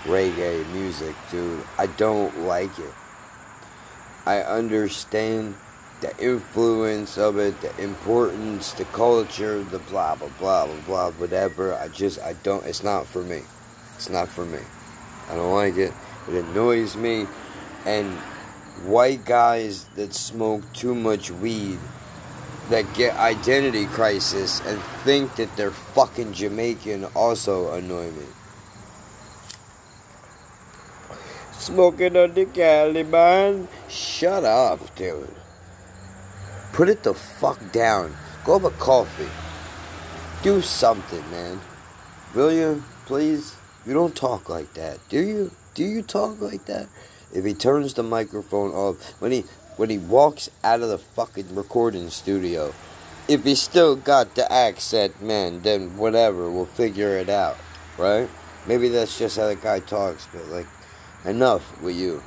[0.05, 1.65] reggae music, dude.
[1.77, 2.95] I don't like it.
[4.25, 5.57] I understand
[6.01, 11.75] the influence of it, the importance, the culture, the blah blah blah blah blah, whatever.
[11.75, 12.65] I just I don't.
[12.65, 13.43] It's not for me.
[13.97, 14.61] It's not for me.
[15.29, 15.93] I don't like it.
[16.29, 17.27] It annoys me.
[17.85, 18.13] And
[18.85, 21.81] white guys that smoke too much weed
[22.73, 28.25] that get identity crisis and think that they're fucking Jamaican also annoy me.
[31.53, 33.69] Smoking on the Caliban.
[33.91, 35.29] Shut up, dude.
[36.73, 38.17] Put it the fuck down.
[38.47, 39.29] Go have a coffee.
[40.43, 41.61] Do something, man.
[42.35, 43.55] Will you, please?
[43.85, 45.51] You don't talk like that, do you?
[45.75, 46.89] Do you talk like that?
[47.35, 49.45] If he turns the microphone off when he
[49.77, 52.75] when he walks out of the fucking recording studio,
[53.29, 57.57] if he still got the accent, man, then whatever, we'll figure it out,
[57.97, 58.29] right?
[58.67, 60.67] Maybe that's just how the guy talks, but like,
[61.25, 62.23] enough with you.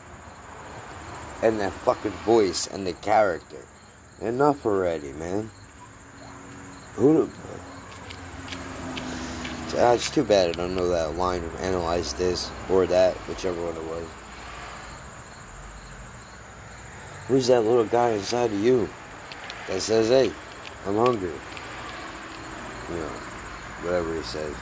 [1.41, 3.65] And that fucking voice and the character.
[4.21, 5.51] Enough already, man.
[6.93, 7.29] Who?
[9.77, 13.61] Uh, it's too bad I don't know that line of analyze this or that, whichever
[13.61, 14.07] one it was.
[17.27, 18.87] Who's that little guy inside of you
[19.67, 20.31] that says, hey,
[20.85, 21.31] I'm hungry?
[22.89, 23.11] You know,
[23.81, 24.55] whatever he says.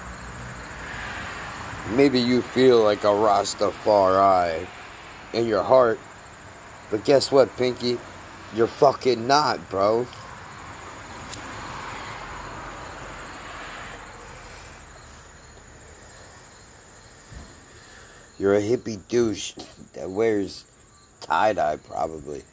[1.90, 4.65] Maybe you feel like a Rastafari
[5.34, 5.99] in your heart,
[6.90, 7.99] but guess what, Pinky?
[8.56, 10.07] You're fucking not, bro.
[18.40, 19.53] You're a hippie douche
[19.94, 20.64] that wears
[21.19, 22.44] tie dye, probably.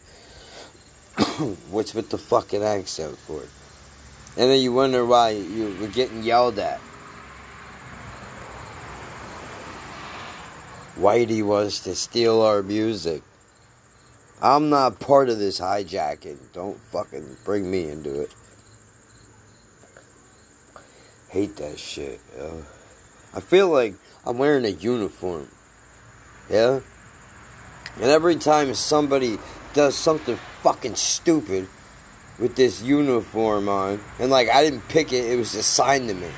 [1.70, 3.42] What's with the fucking accent for?
[4.36, 6.80] And then you wonder why you were getting yelled at.
[10.96, 13.22] Whitey wants to steal our music.
[14.42, 16.38] I'm not part of this hijacking.
[16.52, 18.34] Don't fucking bring me into it.
[21.28, 22.20] Hate that shit.
[23.34, 23.94] I feel like
[24.24, 25.48] I'm wearing a uniform.
[26.48, 26.80] Yeah?
[27.96, 29.38] And every time somebody
[29.74, 31.68] does something fucking stupid
[32.38, 36.30] with this uniform on, and like I didn't pick it, it was assigned to me.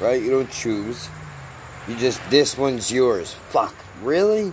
[0.00, 0.22] Right?
[0.22, 1.08] You don't choose.
[1.88, 3.34] You just, this one's yours.
[3.50, 3.74] Fuck.
[4.00, 4.52] Really?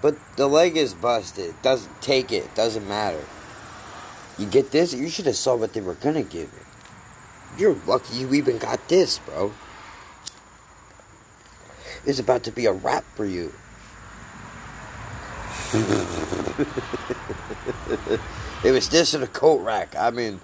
[0.00, 1.60] But the leg is busted.
[1.62, 2.54] Doesn't take it.
[2.54, 3.24] Doesn't matter.
[4.38, 4.94] You get this?
[4.94, 6.66] You should have saw what they were gonna give you.
[7.58, 9.52] You're lucky you even got this, bro.
[12.06, 13.52] It's about to be a wrap for you.
[18.64, 19.94] it was this in a coat rack.
[19.96, 20.40] I mean.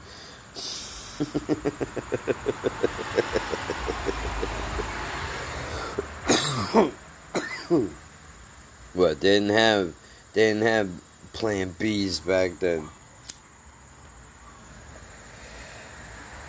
[8.92, 9.94] what didn't have
[10.32, 10.90] didn't have
[11.32, 12.88] plan B's back then.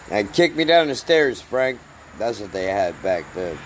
[0.09, 1.79] And kick me down the stairs, Frank.
[2.17, 3.57] That's what they had back then.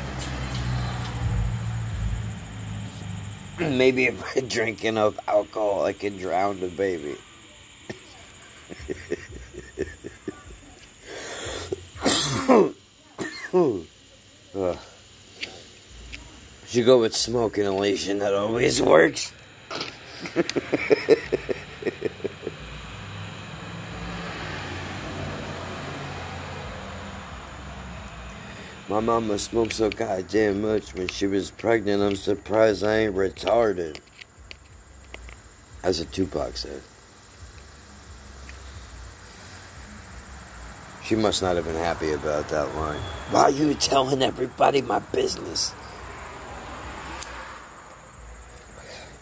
[3.60, 7.16] Maybe if I drink enough alcohol, I can drown the baby.
[16.66, 18.18] Should go with smoke inhalation.
[18.18, 19.32] That always works.
[28.88, 32.02] My mama smoked so goddamn much when she was pregnant.
[32.02, 33.98] I'm surprised I ain't retarded.
[35.82, 36.82] As a Tupac said.
[41.02, 43.00] She must not have been happy about that line.
[43.30, 45.72] Why are you telling everybody my business?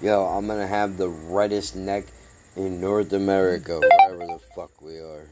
[0.01, 2.05] Yo, I'm gonna have the reddest neck
[2.57, 5.27] in North America, wherever the fuck we are.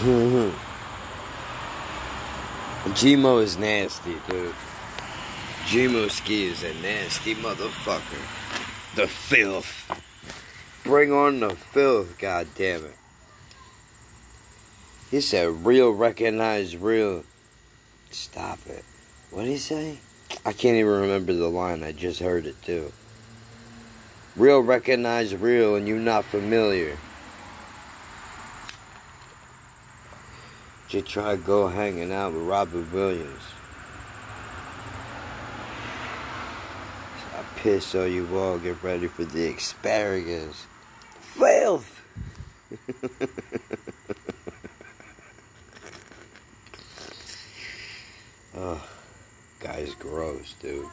[0.00, 0.50] Mm-hmm.
[2.90, 4.54] Gmo is nasty, dude.
[5.64, 8.22] Gmo Skee is a nasty motherfucker.
[8.96, 9.90] The filth.
[10.84, 12.97] Bring on the filth, god damn it.
[15.10, 17.24] He said real recognize real.
[18.10, 18.84] Stop it.
[19.30, 19.98] What did he say?
[20.44, 21.82] I can't even remember the line.
[21.82, 22.92] I just heard it too.
[24.36, 26.96] Real recognize real and you not familiar.
[30.88, 33.42] Just try go hanging out with Robert Williams.
[37.34, 38.58] I piss on you all.
[38.58, 40.66] Get ready for the asparagus.
[41.20, 42.02] Filth.
[48.58, 48.84] oh,
[49.60, 50.86] guy's gross, dude.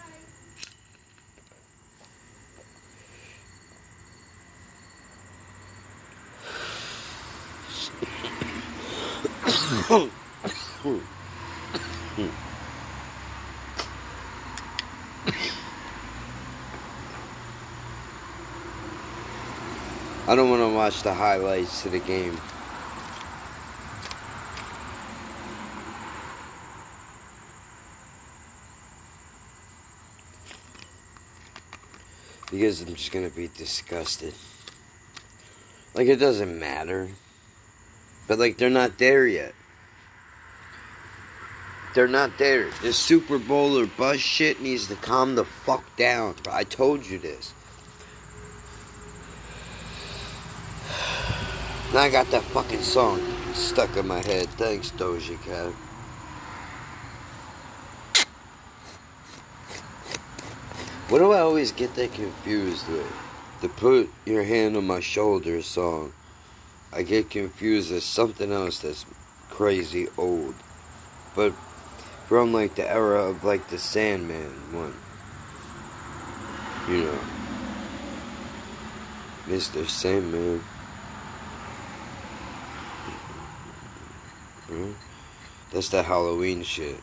[20.27, 22.37] I don't want to watch the highlights to the game.
[32.56, 34.34] Because I'm just to be disgusted.
[35.94, 37.10] Like, it doesn't matter.
[38.27, 39.53] But, like, they're not there yet.
[41.94, 42.69] They're not there.
[42.82, 46.36] This Super Bowl or buzz shit needs to calm the fuck down.
[46.49, 47.53] I told you this.
[51.94, 53.22] Now I got that fucking song
[53.53, 54.48] stuck in my head.
[54.52, 55.73] Thanks, Doja Cat.
[61.15, 63.09] What do I always get that confused with?
[63.61, 66.11] The Put Your Hand on My Shoulder song.
[66.91, 69.05] I get confused as something else that's
[69.49, 70.55] crazy old.
[71.33, 71.53] But
[72.27, 74.93] from like the era of like the Sandman one.
[76.89, 77.19] You know.
[79.45, 79.87] Mr.
[79.87, 80.59] Sandman.
[84.67, 84.91] Hmm?
[85.71, 86.99] That's the Halloween shit.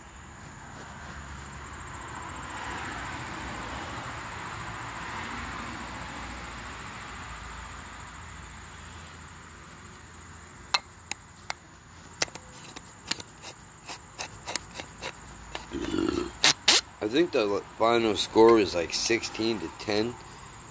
[17.03, 17.63] I think the
[17.93, 20.15] final score was like 16 to 10,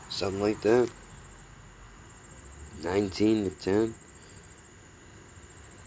[0.10, 0.90] something like that.
[2.84, 3.94] 19 to 10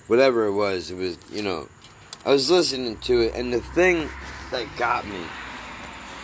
[0.06, 1.66] whatever it was, it was, you know,
[2.24, 4.08] I was listening to it, and the thing
[4.52, 5.20] that got me,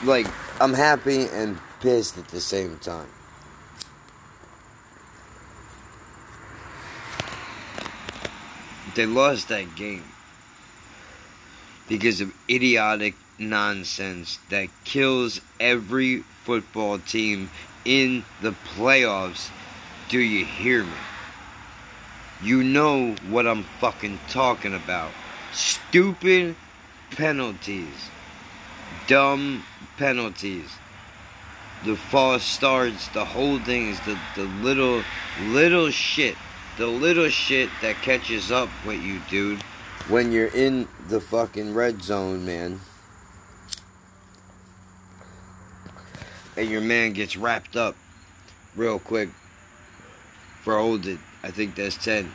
[0.04, 0.26] like,
[0.60, 3.08] I'm happy and pissed at the same time.
[8.94, 10.04] They lost that game
[11.90, 17.50] because of idiotic nonsense that kills every football team
[17.84, 19.50] in the playoffs.
[20.08, 20.92] Do you hear me?
[22.42, 25.10] You know what I'm fucking talking about.
[25.52, 26.54] Stupid
[27.10, 28.08] penalties.
[29.08, 29.64] Dumb
[29.98, 30.70] penalties.
[31.84, 35.02] The false starts, the holdings, the, the little,
[35.48, 36.36] little shit.
[36.78, 39.60] The little shit that catches up with you, dude.
[40.10, 42.80] When you're in the fucking red zone, man.
[46.56, 47.96] And your man gets wrapped up
[48.76, 49.30] real quick
[50.62, 52.30] for holding I think that's 10.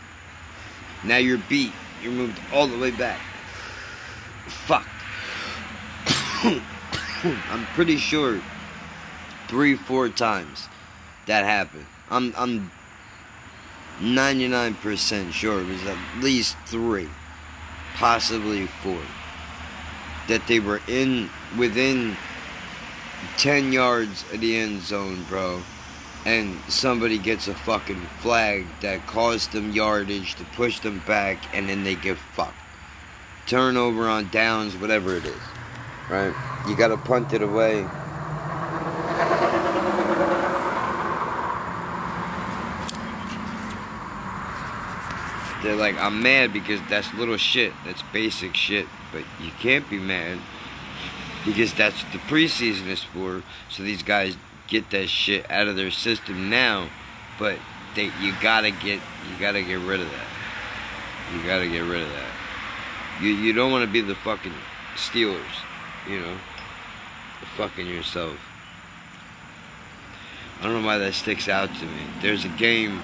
[1.03, 1.73] Now you're beat.
[2.01, 3.19] You're moved all the way back.
[4.47, 4.87] Fuck.
[7.51, 8.41] I'm pretty sure
[9.47, 10.67] three, four times
[11.27, 11.85] that happened.
[12.09, 12.71] I'm I'm
[13.99, 17.09] 99% sure it was at least three,
[17.95, 19.01] possibly four.
[20.27, 22.17] That they were in within
[23.37, 25.61] 10 yards of the end zone, bro
[26.25, 31.69] and somebody gets a fucking flag that costs them yardage to push them back, and
[31.69, 32.57] then they get fucked.
[33.45, 35.41] Turnover on downs, whatever it is.
[36.09, 36.33] Right?
[36.67, 37.87] You gotta punt it away.
[45.65, 47.73] They're like, I'm mad because that's little shit.
[47.85, 48.85] That's basic shit.
[49.11, 50.37] But you can't be mad
[51.43, 53.41] because that's the preseason is for.
[53.71, 54.37] So these guys
[54.67, 56.89] get that shit out of their system now,
[57.39, 57.57] but
[57.95, 60.27] they you gotta get you gotta get rid of that.
[61.33, 62.31] You gotta get rid of that.
[63.23, 64.53] You you don't want to be the fucking
[64.95, 65.41] Steelers,
[66.07, 66.37] you know,
[67.57, 68.37] fucking yourself.
[70.59, 72.03] I don't know why that sticks out to me.
[72.21, 73.01] There's a game.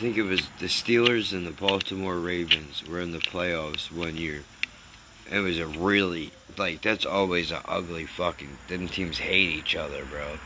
[0.00, 4.16] I think it was the Steelers and the Baltimore Ravens were in the playoffs one
[4.16, 4.44] year.
[5.30, 8.56] It was a really like that's always an ugly fucking.
[8.68, 10.38] Them teams hate each other, bro.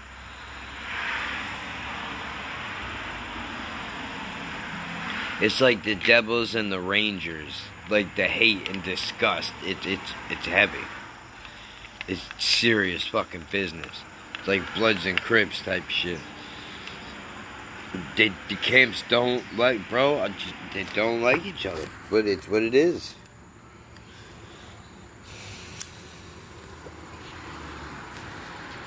[5.41, 9.53] It's like the Devils and the Rangers, like the hate and disgust.
[9.63, 10.85] It's it's it's heavy.
[12.09, 14.03] It's serious fucking business.
[14.37, 16.19] It's like Bloods and Crips type shit.
[18.17, 20.27] They, the camps don't like, bro.
[20.29, 23.15] Just, they don't like each other, but it's what it is.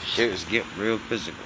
[0.03, 1.43] Shit is getting real physical.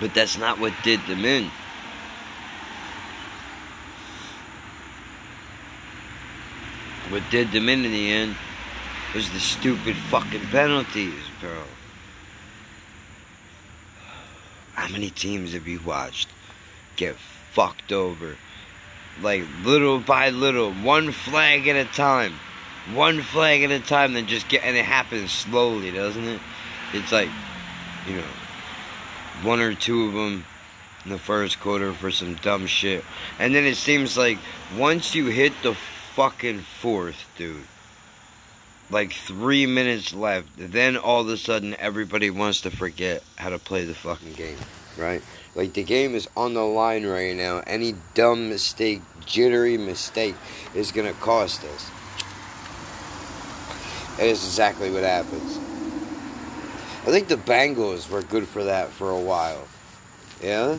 [0.00, 1.50] but that's not what did them in.
[7.08, 8.36] What did them in in the end
[9.14, 11.64] was the stupid fucking penalties, bro.
[14.74, 16.28] How many teams have you watched
[16.96, 17.16] get
[17.52, 18.36] fucked over?
[19.20, 22.34] Like little by little, one flag at a time.
[22.94, 26.40] One flag at a time, then just get, and it happens slowly, doesn't it?
[26.94, 27.28] It's like,
[28.08, 28.24] you know,
[29.42, 30.44] one or two of them
[31.04, 33.04] in the first quarter for some dumb shit.
[33.38, 34.38] And then it seems like
[34.76, 35.76] once you hit the
[36.14, 37.64] fucking fourth, dude,
[38.90, 43.58] like three minutes left, then all of a sudden everybody wants to forget how to
[43.58, 44.58] play the fucking game,
[44.98, 45.22] right?
[45.54, 47.62] Like the game is on the line right now.
[47.66, 50.34] Any dumb mistake, jittery mistake,
[50.74, 51.90] is gonna cost us.
[54.18, 55.58] And it's exactly what happens.
[57.02, 59.66] I think the Bengals were good for that for a while.
[60.42, 60.78] Yeah?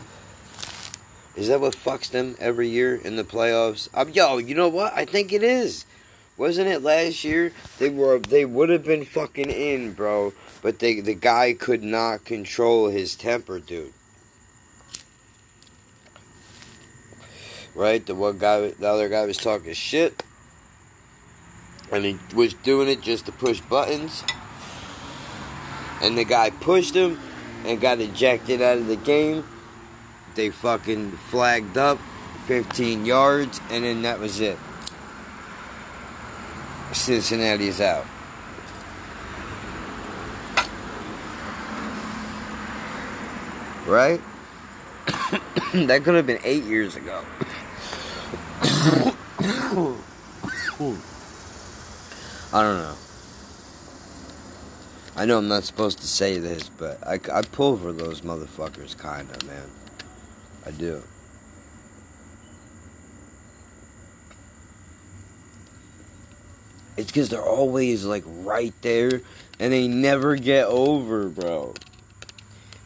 [1.36, 3.88] Is that what fucks them every year in the playoffs?
[3.92, 4.92] Um, yo, you know what?
[4.94, 5.84] I think it is.
[6.36, 7.52] Wasn't it last year?
[7.78, 10.32] They were they would have been fucking in, bro.
[10.62, 13.92] But they the guy could not control his temper, dude.
[17.74, 18.04] Right?
[18.04, 20.22] The one guy the other guy was talking shit.
[21.92, 24.24] And he was doing it just to push buttons.
[26.02, 27.20] And the guy pushed him
[27.64, 29.44] and got ejected out of the game.
[30.34, 31.98] They fucking flagged up
[32.46, 34.58] 15 yards, and then that was it.
[36.92, 38.04] Cincinnati's out.
[43.86, 44.20] Right?
[45.74, 47.22] that could have been eight years ago.
[52.52, 52.94] I don't know.
[55.16, 59.00] I know I'm not supposed to say this, but I, I pull for those motherfuckers,
[59.00, 59.70] kinda, man.
[60.66, 61.02] I do.
[66.96, 69.20] It's because they're always like right there
[69.58, 71.74] and they never get over, bro.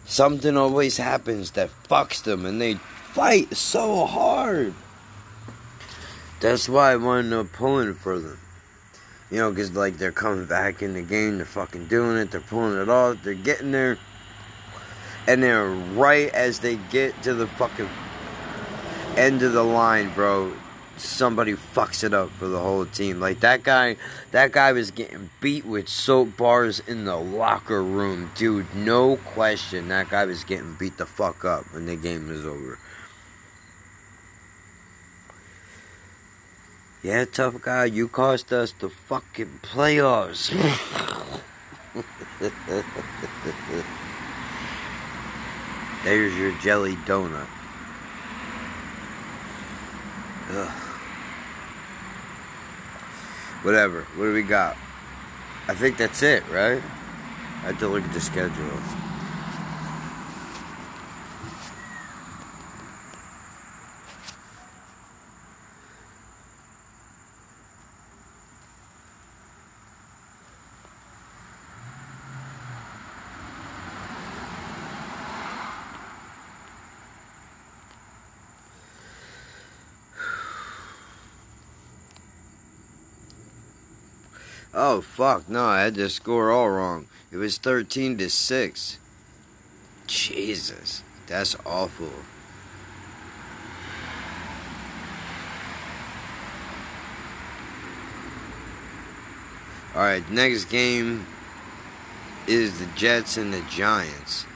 [0.07, 4.75] Something always happens that fucks them and they fight so hard.
[6.41, 8.39] That's why I wanted to pulling for them.
[9.31, 12.41] You know, because like they're coming back in the game, they're fucking doing it, they're
[12.41, 13.99] pulling it off, they're getting there.
[15.29, 17.91] And then right as they get to the fucking
[19.15, 20.55] end of the line, bro,
[20.97, 23.21] somebody fucks it up for the whole team.
[23.21, 23.97] Like that guy,
[24.31, 28.75] that guy was getting beat with soap bars in the locker room, dude.
[28.75, 32.79] No question, that guy was getting beat the fuck up when the game was over.
[37.03, 40.55] Yeah, tough guy, you cost us the fucking playoffs.
[46.09, 47.47] There's your jelly donut.
[50.49, 50.71] Ugh.
[53.61, 54.07] Whatever.
[54.17, 54.79] What do we got?
[55.69, 56.83] I think that's it, right?
[57.63, 58.49] I have to look at the schedule.
[84.81, 87.09] Oh fuck, no, I had the score all wrong.
[87.33, 88.99] It was 13 to 6.
[90.07, 92.13] Jesus, that's awful.
[99.97, 101.27] Alright, next game
[102.47, 104.47] is the Jets and the Giants.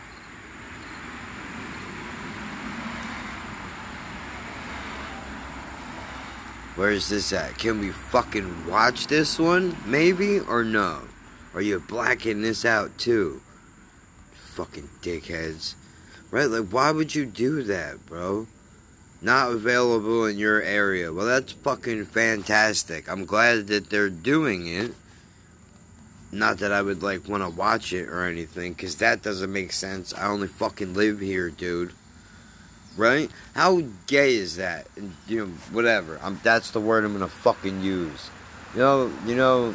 [6.74, 7.58] Where is this at?
[7.58, 9.76] Can we fucking watch this one?
[9.84, 11.02] Maybe or no?
[11.54, 13.42] Are you blacking this out too?
[14.32, 15.74] Fucking dickheads.
[16.30, 16.46] Right?
[16.46, 18.46] Like, why would you do that, bro?
[19.20, 21.12] Not available in your area.
[21.12, 23.06] Well, that's fucking fantastic.
[23.08, 24.92] I'm glad that they're doing it.
[26.32, 29.72] Not that I would, like, want to watch it or anything, because that doesn't make
[29.72, 30.14] sense.
[30.14, 31.92] I only fucking live here, dude
[32.96, 33.30] right?
[33.54, 34.86] How gay is that?
[34.96, 36.18] And, you know, whatever.
[36.22, 38.30] I'm, that's the word I'm gonna fucking use.
[38.74, 39.74] You know, you know.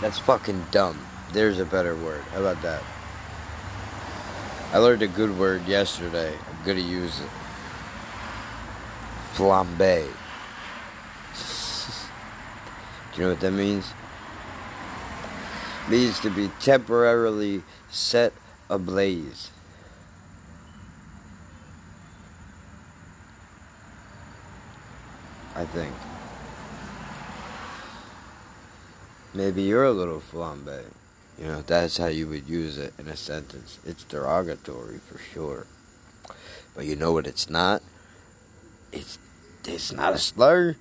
[0.00, 0.98] That's fucking dumb.
[1.32, 2.22] There's a better word.
[2.32, 2.82] How about that?
[4.72, 6.32] I learned a good word yesterday.
[6.32, 7.28] I'm gonna use it.
[9.34, 10.06] Flambe.
[13.12, 13.92] Do you know what that means?
[15.90, 18.32] means to be temporarily set
[18.68, 19.50] ablaze.
[25.54, 25.94] I think.
[29.34, 30.84] Maybe you're a little flambe.
[31.38, 33.78] You know, that's how you would use it in a sentence.
[33.86, 35.66] It's derogatory for sure.
[36.74, 37.82] But you know what it's not?
[38.92, 39.18] It's
[39.66, 40.76] it's not a slur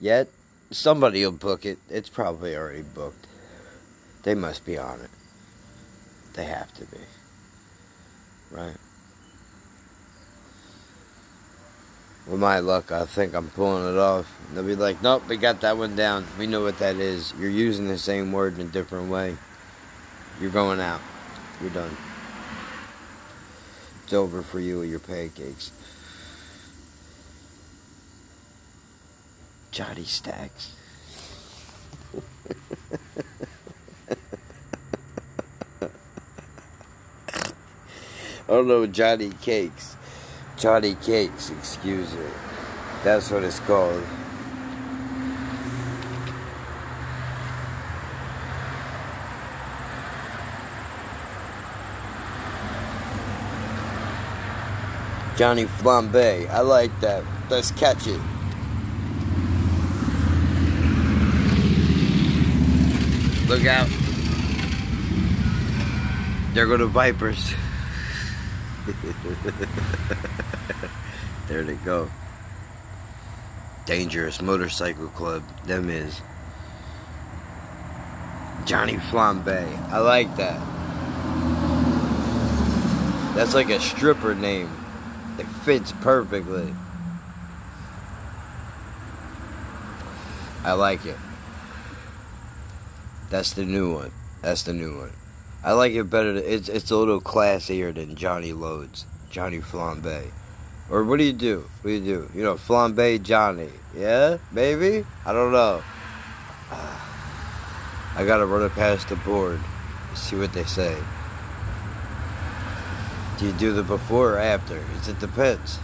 [0.00, 0.28] yet.
[0.70, 1.78] Somebody will book it.
[1.88, 3.26] It's probably already booked.
[4.22, 5.10] They must be on it.
[6.36, 6.98] They have to be.
[8.50, 8.76] Right?
[12.26, 14.30] With my luck, I think I'm pulling it off.
[14.52, 16.26] They'll be like, nope, we got that one down.
[16.38, 17.32] We know what that is.
[17.40, 19.36] You're using the same word in a different way.
[20.40, 21.00] You're going out.
[21.60, 21.96] You're done.
[24.04, 25.72] It's over for you and your pancakes.
[29.70, 30.74] Johnny Stacks.
[38.48, 39.96] oh no, Johnny Cakes.
[40.56, 42.26] Johnny Cakes, excuse me.
[43.04, 44.02] That's what it's called.
[55.36, 56.48] Johnny Flambe.
[56.48, 57.22] I like that.
[57.50, 58.20] Let's catch it.
[63.46, 63.88] Look out.
[66.54, 67.54] There go the Vipers.
[71.48, 72.10] there they go.
[73.84, 75.42] Dangerous Motorcycle Club.
[75.64, 76.20] Them is.
[78.64, 79.64] Johnny Flambe.
[79.90, 80.58] I like that.
[83.36, 84.70] That's like a stripper name.
[85.38, 86.74] It fits perfectly.
[90.64, 91.16] I like it.
[93.30, 94.10] That's the new one.
[94.42, 95.12] That's the new one.
[95.66, 96.36] I like it better.
[96.36, 100.30] It's it's a little classier than Johnny Loads, Johnny Flambe.
[100.88, 101.68] Or what do you do?
[101.82, 102.30] What do you do?
[102.32, 103.70] You know, Flambe Johnny.
[103.92, 105.04] Yeah, maybe.
[105.24, 105.82] I don't know.
[106.70, 109.58] I gotta run it past the board.
[110.14, 110.96] See what they say.
[113.38, 114.76] Do you do the before or after?
[114.76, 115.80] It depends.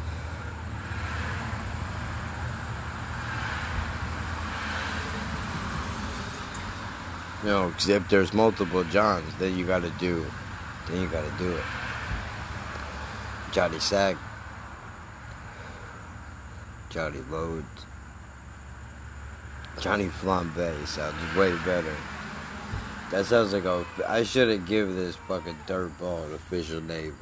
[7.43, 10.24] You know, 'cause if there's multiple Johns, then you gotta do,
[10.86, 11.64] then you gotta do it.
[13.51, 14.16] Johnny Sack,
[16.89, 17.86] Johnny Loads,
[19.81, 21.97] Johnny Flambe sounds way better.
[23.10, 23.85] That sounds like a.
[24.09, 27.16] I shouldn't give this fucking dirt ball an official name.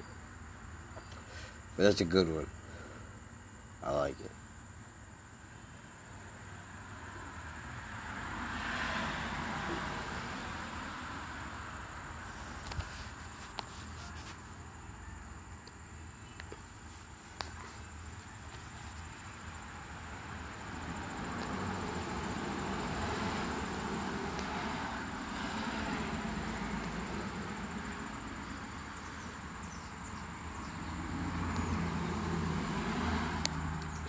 [1.77, 2.47] But that's a good one.
[3.83, 4.31] I like it.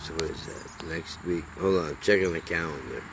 [0.03, 0.87] So what is that?
[1.11, 1.43] Next week?
[1.59, 3.03] Hold on, checking the calendar.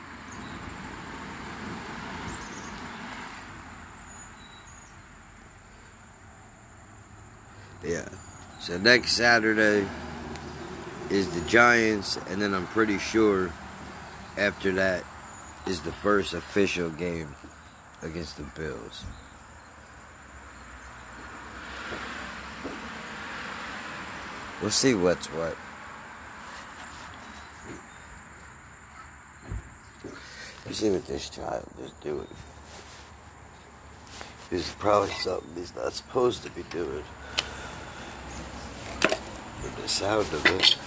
[7.83, 8.07] Yeah.
[8.61, 9.85] So next Saturday
[11.09, 13.51] is the Giants, and then I'm pretty sure
[14.37, 15.03] after that
[15.67, 17.35] is the first official game
[18.01, 19.03] against the Bills.
[24.61, 25.57] We'll see what's what.
[30.69, 32.27] Let's see what this child is doing.
[34.51, 37.03] Is probably something he's not supposed to be doing.
[39.63, 40.77] With the sound of it.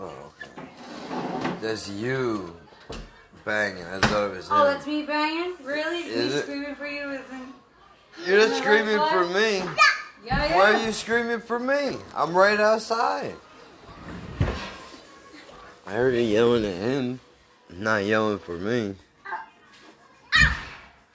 [0.00, 1.57] Oh, okay.
[1.68, 2.56] That's you
[3.44, 3.84] banging.
[3.84, 4.52] I thought it was him.
[4.56, 5.52] Oh, that's me banging?
[5.62, 5.98] Really?
[5.98, 6.42] Is me it?
[6.44, 7.54] screaming for you isn't.
[8.26, 9.58] You're Is not screaming for me.
[9.58, 10.56] Yeah, yeah.
[10.56, 11.98] Why are you screaming for me?
[12.16, 13.34] I'm right outside.
[15.86, 17.20] I heard you yelling at him.
[17.70, 18.94] Not yelling for me.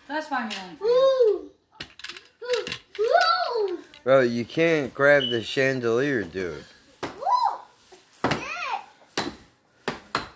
[0.07, 0.91] That's why I'm yelling for you.
[0.91, 1.49] Ooh.
[2.43, 2.65] Ooh.
[2.99, 3.79] Ooh.
[4.03, 6.63] Bro, you can't grab the chandelier, dude.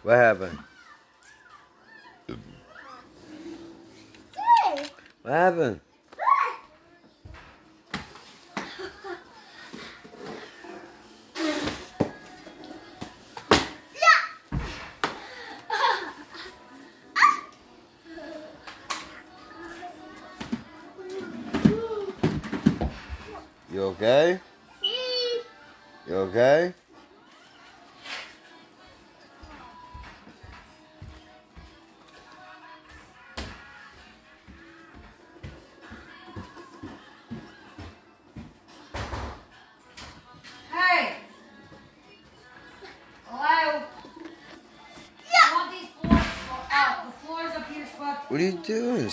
[0.08, 0.58] What happened?
[5.22, 5.82] What happened?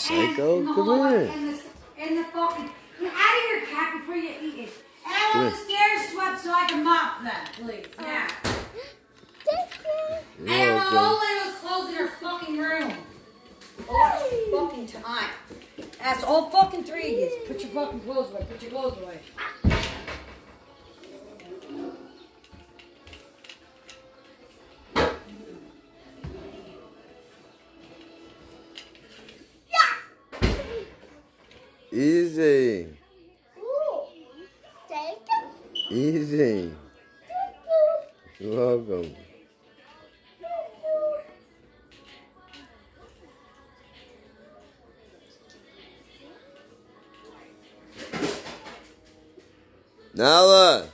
[0.05, 1.44] Psycho, come on!
[50.17, 50.89] Nala.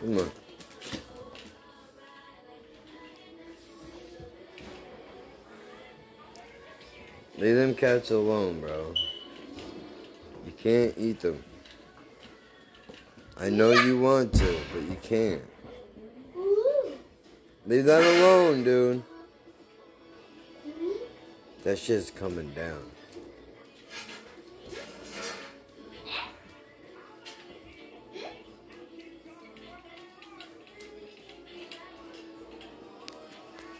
[0.00, 0.30] Come on.
[7.36, 8.94] Leave them cats alone, bro.
[10.46, 11.44] You can't eat them.
[13.36, 15.42] I know you want to, but you can't.
[17.66, 19.02] Leave that alone, dude.
[21.64, 22.95] That shit's coming down.